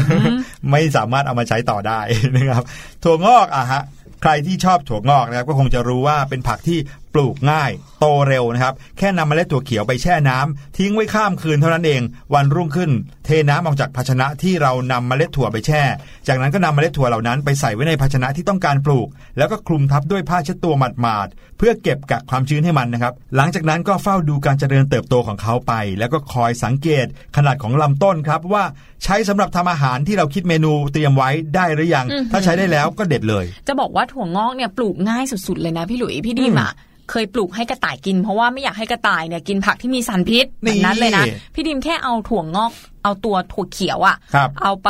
[0.71, 1.99] ไม่สามารถเอามาใช้ต่อได้
[2.35, 2.63] นะครับ
[3.03, 3.83] ถั่วงอกอะฮะ
[4.21, 6.79] ใครที่ชอบถั่วงอกนะครับก็คงจะรู้ว่าเป็นผักที่
[7.13, 12.01] ปลูกง่าย โตเร็วนะครับ แค่นำเมล็ดถั่วเขียวไปแช่น้ำทิ้งไว้ข้ามคืนเท่านั้นเอง
[12.33, 12.91] วันรุ่งขึ้น
[13.25, 15.81] เทน้ำออกจากภาชนะที่เรานำเมล็ดถั่วไปแช่
[16.27, 19.07] จากนั้นก็นำเมล็ดถั่วเหล่านั้นไปใส่ไว้ในภาชนะที่ต้องการปลูก
[19.37, 27.05] แล้วก็คลุมทับด้วยผ้าเช็ดตัวหมาดๆเพื่อเก็บกักความชื้นให้มันนะครับ หลังจากนั้นก็เฝ้าดูการเจริญเติบโตของเขาไป แล้วก็คอยสังเกต
[27.37, 28.63] ขนาดของลำต้นครับว่า
[29.03, 36.71] ใช้สำหรับทำอาหารที่เราคิดเมนูเตรียมไว้ได้หรือยังอือหือถ้าใช้ได้แล้วก็เด็ดเลย จะบอกว่าถั่วงอกเนี่ยปลูกง่ายสุดๆเลยนะพี่หลุยพี่ดิมอะ
[37.11, 42.73] เคยปลูกให้กระต่ายกินเพราะว่าไม่อยากให้กระต่ายเนี่ยกินผักที่มีสารพิษแบบนั้นเลยนะนี่พี่ดิมแค่เอาถั่วงอก
[43.03, 44.89] เอาตัวถั่วเขียวอะครับเอาไป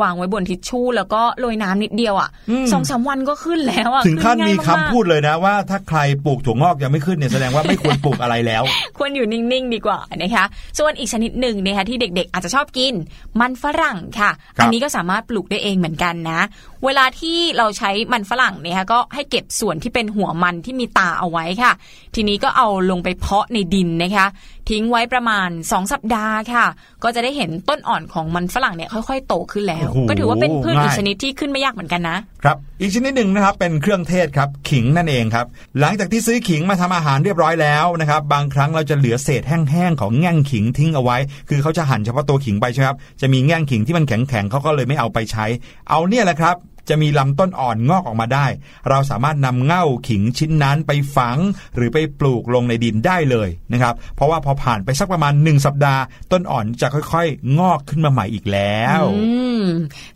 [0.00, 8.62] วางไว้บนทิชชู่ แล้วก็โรยน้ำนิดเดียวอะอืมสองสามวันก็ขึ้นแล้วอะถึงขั้นขึ้มีง่ายคำากๆพูดเลยนะว่า ถ้าใครปลูกถั่วงอกยังไม่ขึ้นเนี่ยแสดงว่าไม่ควรปลูกอะไรแล้ว
[8.98, 10.44] ควรอยู่นิ่งๆดีกว่านะคะ
[10.78, 12.94] ส่วนอีกชนิดหนึ่งนะคะที่เด็กๆ อาจจะชอบกิน
[13.40, 16.40] มันฝรั่งค่ะครับอันนี้ก็สามารถปลูกได้เองเหมือนกันนะ
[16.84, 21.72] เวลาที่เราใช้มันฝรั่งเนี่ยค่ะก็ให้เก็บส่วนที่เป็นหัวมันที่มีตาเอาไว้ค่ะ
[22.14, 24.26] ทีนี้ก็เอาลงไปเพาะในดินนะคะ
[24.70, 26.66] ทิ้งไว้ประมาณ 2 สัปดาห์ค่ะ
[27.02, 35.46] ก็จะได้เห็นต้นอ่อนของมันฝรั่งเนี่ยค่อยๆ โตขึ้นแล้วโอ้โหก็ถือว่าเป็นพืชอีกง่ายชนิดที่ขึ้นไม่ยากเหมือนกันนะครับอีกชนิดหนึ่งนะครับเป็นเครื่องเทศครับขิงนั่นเองครับ
[35.80, 41.16] หลังจากที่ซื้อขิงมาทำอาหารเรียบร้อยแล้วนะครับบางครั้งเราจะเหลือเศษแห้งๆของแง่งขิงทิ้งเอาไว้
[41.48, 45.46] คือเขาจะหั่นเฉพาะตัวขิงไปใช่ไหมครับจะมีแง่งขิงที่มันแข็งๆเขาก็เลยไม่เอาไปใช้
[45.90, 46.56] เอาเนี่ยแหละครับ
[46.88, 48.46] จะมีลำต้นอ่อนงอกออกมาได้
[48.90, 51.38] เราสามารถนำเง่าขิงชิ้นนั้นไปฝัง
[51.76, 56.02] หรือไปปลูกลงในดินได้เลยนะครับเพราะว่าพอผ่านไปสักประมาณ 1 สัปดาห์
[56.32, 59.24] ต้นอ่อนจะค่อยๆ งอกขึ้นมาใหม่อีกแล้วอื
[59.62, 59.64] ม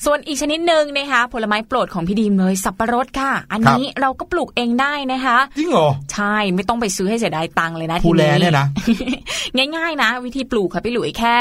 [0.04, 8.66] ส่วนอีกชนิดหนึ่งนะคะผลไม้โปรดของพี่ดีมเลยสับปะรดค่ะ อันนี้เราก็ปลูกเองได้นะคะจริงเหรอใช่ไม่ต้องไปซื้อให้เสียดายตังค์เลยนะผู้ทีแลเนี่ยนะ
[9.76, 11.36] ง่ายๆนะ วิธีปลูกค่ะพี่หลุยแค่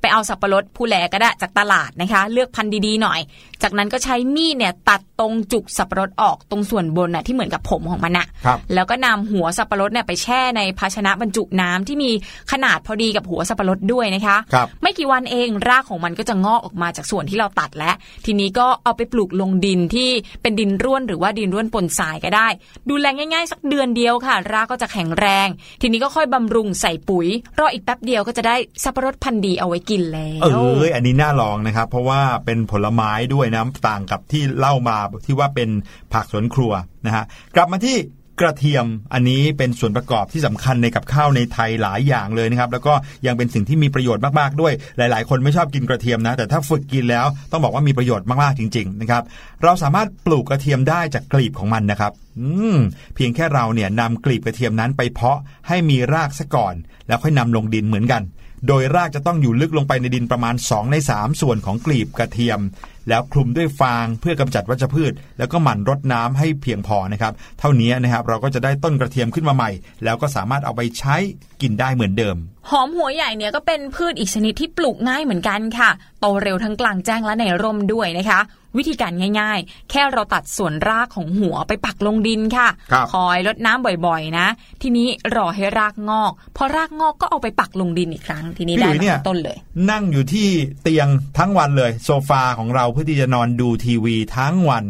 [0.00, 3.20] ไปเอาสับปะรดผู้แลก็ได้จากตลาดนะคะ เลือกพันธุ์ดีๆหน่อย
[3.62, 12.10] จากนั้นก็ใช้มีดเนี่ยตัดตรงจุกสับปะรดออกตรงส่วนบนน่ะที่เหมือนกับผมของมันน่ะครับแล้วก็นำหัวสับปะรดเนี่ยไปแช่ในภาชนะบรรจุน้ำที่มี
[12.52, 17.94] ขนาดพอดีกับหัวสับปะรดด้วยนะคะครับไม่กี่วันเองรากของมันก็จะงอกออกมาจากส่วนที่เราตัดแล้ว
[18.26, 20.10] ทีนี้ก็เอาไปปลูกลงดินที่
[20.42, 22.48] เป็นดินร่วนหรือว่าดินร่วนปนทรายก็ได้
[22.90, 25.48] ดูแลง่ายๆ สักเดือนเดียวค่ะ รากก็จะแข็งแรง
[25.82, 27.26] ทีนี้ก็ค่อยบำรุงใส่ปุ๋ย
[27.58, 35.68] รออีกแป๊บเดียวก็จะได้สับปะรดพันธุ์ดีเอาไว้กินแล้วเอ้ยอันนี้น่าลองนะครับ เพราะว่าเป็นผลไม้ด้วยนะต่างกับที่เล่ามาที่ว่าเป็น
[36.12, 36.72] ผักสวนครัว
[37.06, 37.24] นะฮะ
[37.56, 37.96] กลับมาที่
[38.40, 42.94] กระเทียมอันนี้เป็นส่วนประกอบที่สำคัญในกับข้าวในไทยหลายอย่างเลยนะครับ แล้วก็
[43.26, 49.22] ยังเป็นสิ่งที่มีประโยชน์มากๆด้วย หลาย ๆ คนไม่ชอบกินกระเทียมนะ แต่ถ้าฝึกกินแล้วต้องบอกว่ามีประโยชน์มากๆจริง ๆ นะครับ
[49.62, 52.78] เราสามารถปลูกกระเทียมได้จากกลีบของมันนะครับ อืม
[53.14, 55.38] เพียงแค่เราเนี่ยนำกลีบกระเทียมนั้นไปเพาะ
[55.68, 56.74] ให้มีรากซะก่อน
[57.08, 58.22] แล้วค่อยนำลงดินเหมือนกัน
[58.68, 62.60] โดยรากจะต้องอยู่ลึกลงไปในดินประมาณ 2 ใน 3 ส่วนของกลีบกระเทียม
[63.08, 69.70] แล้วคลุมด้วยฟางเพื่อกำจัดวัชพืช แล้วก็หมั่นรดน้ำให้เพียงพอนะครับ เท่านี้นะครับเราก็จะได้ต้นกระเทียมขึ้นมาใหม่
[70.04, 71.16] แล้วก็สามารถเอาไปใช้
[71.62, 72.36] กินได้เหมือนเดิม
[72.70, 75.90] หอมหัวใหญ่เนี่ยก็เป็นพืชอีกชนิดที่ปลูกง่ายเหมือนกันค่ะ
[76.20, 78.40] โตเร็วทั้งกลางแจ้งและในร่มด้วยนะคะ
[78.78, 84.46] วิธีการง่าย ๆ แค่เราตัดส่วนรากของหัวไปปักลงดินค่ะครับคอยรดน้ำบ่อยๆ นะ
[84.82, 89.58] ทีนี้รอให้รากงอก พอรากงอกก็เอาไปปักลงดินอีกครั้ง ทีนี้พี่หได้ลุยมาเนี่ยทั้งต้นเลย
[89.90, 90.48] นั่งอยู่ที่
[90.82, 91.08] เตียง
[91.38, 94.84] ทั้งวันเลย โซฟาของเราเพื่อที่จะนอนดูทีวีทั้งวัน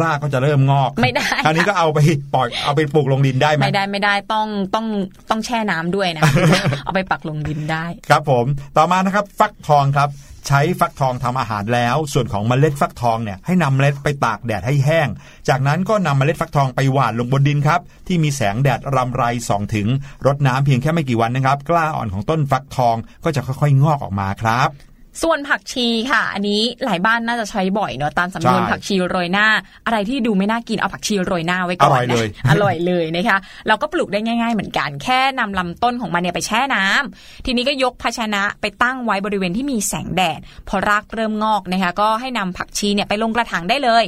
[0.00, 1.98] รากก็จะเริ่มงอกไม่ได้คราวนี้ก็เอาไป
[2.34, 4.86] ปล่อยเอาไปปลูกลงดินได้ไหมไม่ได้ไม่ได้ต้องต้อง
[5.30, 6.22] ต้องแช่น้ำด้วยนะ
[6.84, 8.44] เอาไปปักลงดินได้ ครับผม
[8.76, 10.08] ต่อมานะครับ ฟักทองครับ
[10.48, 15.08] ใช้ฟักทองทำอาหารแล้ว ส่วนของเมล็ดฟักทองเนี่ยให้นำเมล็ดไปตากแดดให้แห้ง
[15.48, 19.88] จากนั้นก็นำเมล็ดฟักทองไปหว่านลงบนดินครับ ที่มีแสงแดดรำไรส่องถึง
[20.26, 24.70] รดน้ำเพียงแค่ไม่กี่วันนะครับ กล้าอ่อนของต้นฟักทองก็จะค่อยๆ งอกออกมาครับ
[25.22, 29.46] ส่วนผักชีค่ะ อันนี้หลายบ้านน่าจะใช้บ่อยเนอะตามสำนวนใช่ผักชีโรยหน้า
[29.86, 33.38] อะไรที่ดูไม่น่ากินเอาผักชีโรยหน้าไว้ก่อนอร่อยนะเลยอร่อยเลยนะคะ
[33.68, 44.04] เราก็ปลูกได้ง่าย ๆ เหมือนกัน แค่นำลำต้นของมันเนี่ยไปแช่น้ำทีนี้ก็ยกภาชนะไปตั้งไว้บริเวณที่มีแสงแดด พอรากเริ่มงอกนะคะก็ให้นำผักชีเนี่ยไปลงกระถางได้เลย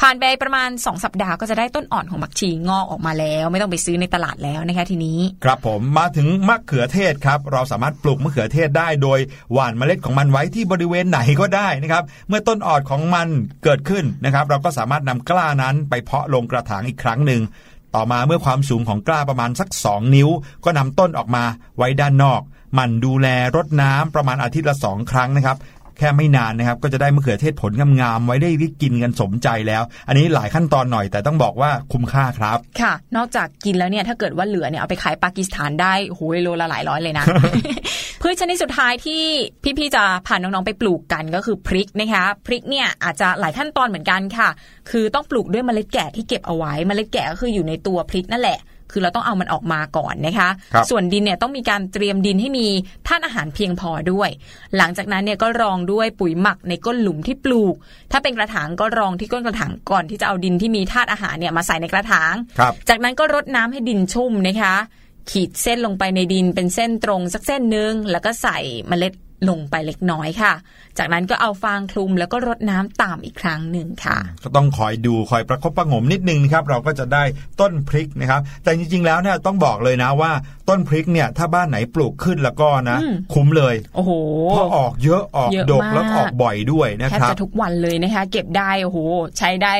[0.00, 9.18] ผ่านไปประมาณ 2 สัปดาห์ก็จะได้ต้นอ่อนของผักชีงอกออกมาแล้ว ไม่ต้องไปซื้อในตลาดแล้วนะคะทีนี้ ครับผมมาถึงมะเขือเทศครับ เราสามารถปลูกมะเขือเทศได้โดย
[9.52, 13.28] หว่านเมล็ดของมันไว้ที่บริเวณไหนก็ได้นะครับเมื่อต้นอ่อนของมัน
[13.64, 17.42] เกิดขึ้นนะครับ เราก็สามารถนำกล้านั้นไปเพาะลงกระถางอีกครั้งหนึ่ง
[17.94, 20.28] ต่อมาเมื่อความสูงของกล้าประมาณสัก 2 นิ้ว
[20.64, 21.44] ก็นำต้นออกมา
[21.76, 22.42] ไว้ด้านนอก
[22.78, 25.56] มันดูแลรดน้ำประมาณอาทิตย์ละสองครั้งนะครับ
[26.02, 37.24] ค่ไม่นานนะครับก็จะได้มะเขือเทศผลงามๆไว้ได้กินกันสมใจแล้ว อันนี้หลายขั้นตอนหน่อยแต่ต้องบอกว่าคุ้มค่าครับ ค่ะ นอกจากกินแล้วเนี่ยถ้าเกิดว่าเหลือเนี่ยเอาไปขายปากีสถานได้โอ้โหโลละหลายร้อยเลยนะ
[38.22, 39.22] พืชชนิดสุดท้ายที่
[39.78, 44.48] พี่ๆจะพาน้องๆไปปลูกกันก็คือพริกนะคะพริกเนี่ยอาจจะหลายขั้นตอนเหมือนกันค่ะ
[44.90, 48.58] คือต้องปลูกด้วยเมล็ดแก่ที่เก็บเอาไว้เมล็ดแก่ก็คืออยู่ในตัวพริกนั่นแหละ
[48.92, 52.66] คือเราต้องเอามันออกมาก่อนนะคะครับส่วนดินเนี่ยต้องมีการเตรียมดินให้มี
[53.06, 54.30] ธาตุอาหารเพียงพอด้วย
[54.76, 57.74] หลังจากนั้นเนี่ยก็รองด้วยปุ๋ยหมักในก้นหลุมที่ปลูก
[58.12, 64.74] ถ้าเป็นกระถางก็รองที่ก้นกระถางก่อนที่จะเอาดินที่มีธาตุอาหารเนี่ยมาใส่ในกระถางครับจากนั้นก็รดน้ำให้ดินชุ่มนะคะ
[65.30, 69.12] ขีดเส้นลงไปในดินเป็นเส้นตรงสักเส้นหนึ่งแล้วก็ใส่เมล็ด
[69.48, 70.52] ลงไปเล็กน้อยค่ะ
[70.98, 77.24] จากนั้นก็เอาฟางคลุมแล้วก็รดน้ำตามอีกครั้งหนึ่งค่ะ ก็ต้องคอยดูคอยประคบประหงมนิดนึงนะครับเราก็จะได้
[77.60, 80.32] ต้นพริกนะครับ แต่จริงๆแล้วเนี่ยต้องบอกเลยนะว่า
[80.68, 84.10] ต้นพริกเนี่ยถ้าบ้านไหนปลูกขึ้นแล้วก็นะอืมคุ้มเลยโอ้โห
[84.50, 88.98] เพราะออกเยอะออกเยอะดกมากแล้วออกบ่อยด้วยนะแทบครับจะทุกวันเลยนะคะ เก็บได้โอ้โห
[89.38, 89.74] ใช้ได้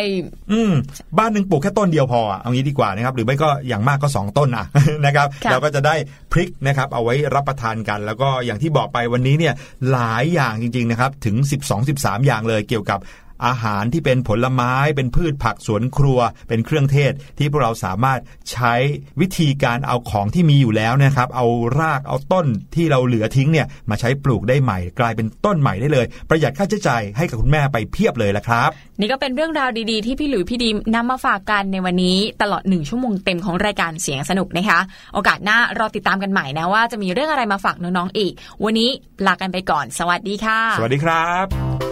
[0.52, 0.72] อืม
[1.18, 4.66] บ้านหนึ่งปลูกแค่ต้นเดียวพออะเอางี้ดีกว่านะครับ หรือไม่ก็อย่างมากก็ 2 ต้นอะ
[5.06, 5.94] นะครับค่ะเราก็จะได้
[6.32, 11.36] พริกนะครับเอาไว้รับประทานกัน แล้วก็อย่างที่บอกไปวันนี้เนี่ยหลายอย่างจริงๆนะครับถึง
[11.80, 12.98] 12-13 อย่างเลยเกี่ยวกับ
[13.47, 16.18] อาหารที่เป็นผลไม้ เป็นพืชผักสวนครัว
[16.49, 18.20] เป็นเครื่องเทศที่พวกเราสามารถ
[18.53, 18.74] ใช้
[19.20, 21.47] วิธีการเอาของที่มีอยู่แล้วนะครับ เอา
[21.78, 28.70] รากเอาต้นที่เราเหลือทิ้งเนี่ยมาใช้ปลูกได้ใหม่ กลายเป็นต้นใหม่ได้เลย ประหยัดค่าใช้จ่ายให้กับคุณแม่ไปเพียบเลยละครับ
[29.01, 34.80] นี่ก็เป็นเรื่องราวดีๆ ที่พี่หลุยพี่ดีมนำมาฝากกันในวันนี้ตลอดหนึ่งชั่วโมงเต็มของรายการเสียงสนุกนะคะ
[35.14, 38.32] โอกาสหน้ารอติดตามกันใหม่นะว่าจะมีเรื่องอะไรมาฝากน้องๆอีก
[38.64, 38.90] วันนี้
[39.26, 41.91] ลากันไปก่อน สวัสดีค่ะ สวัสดีครับ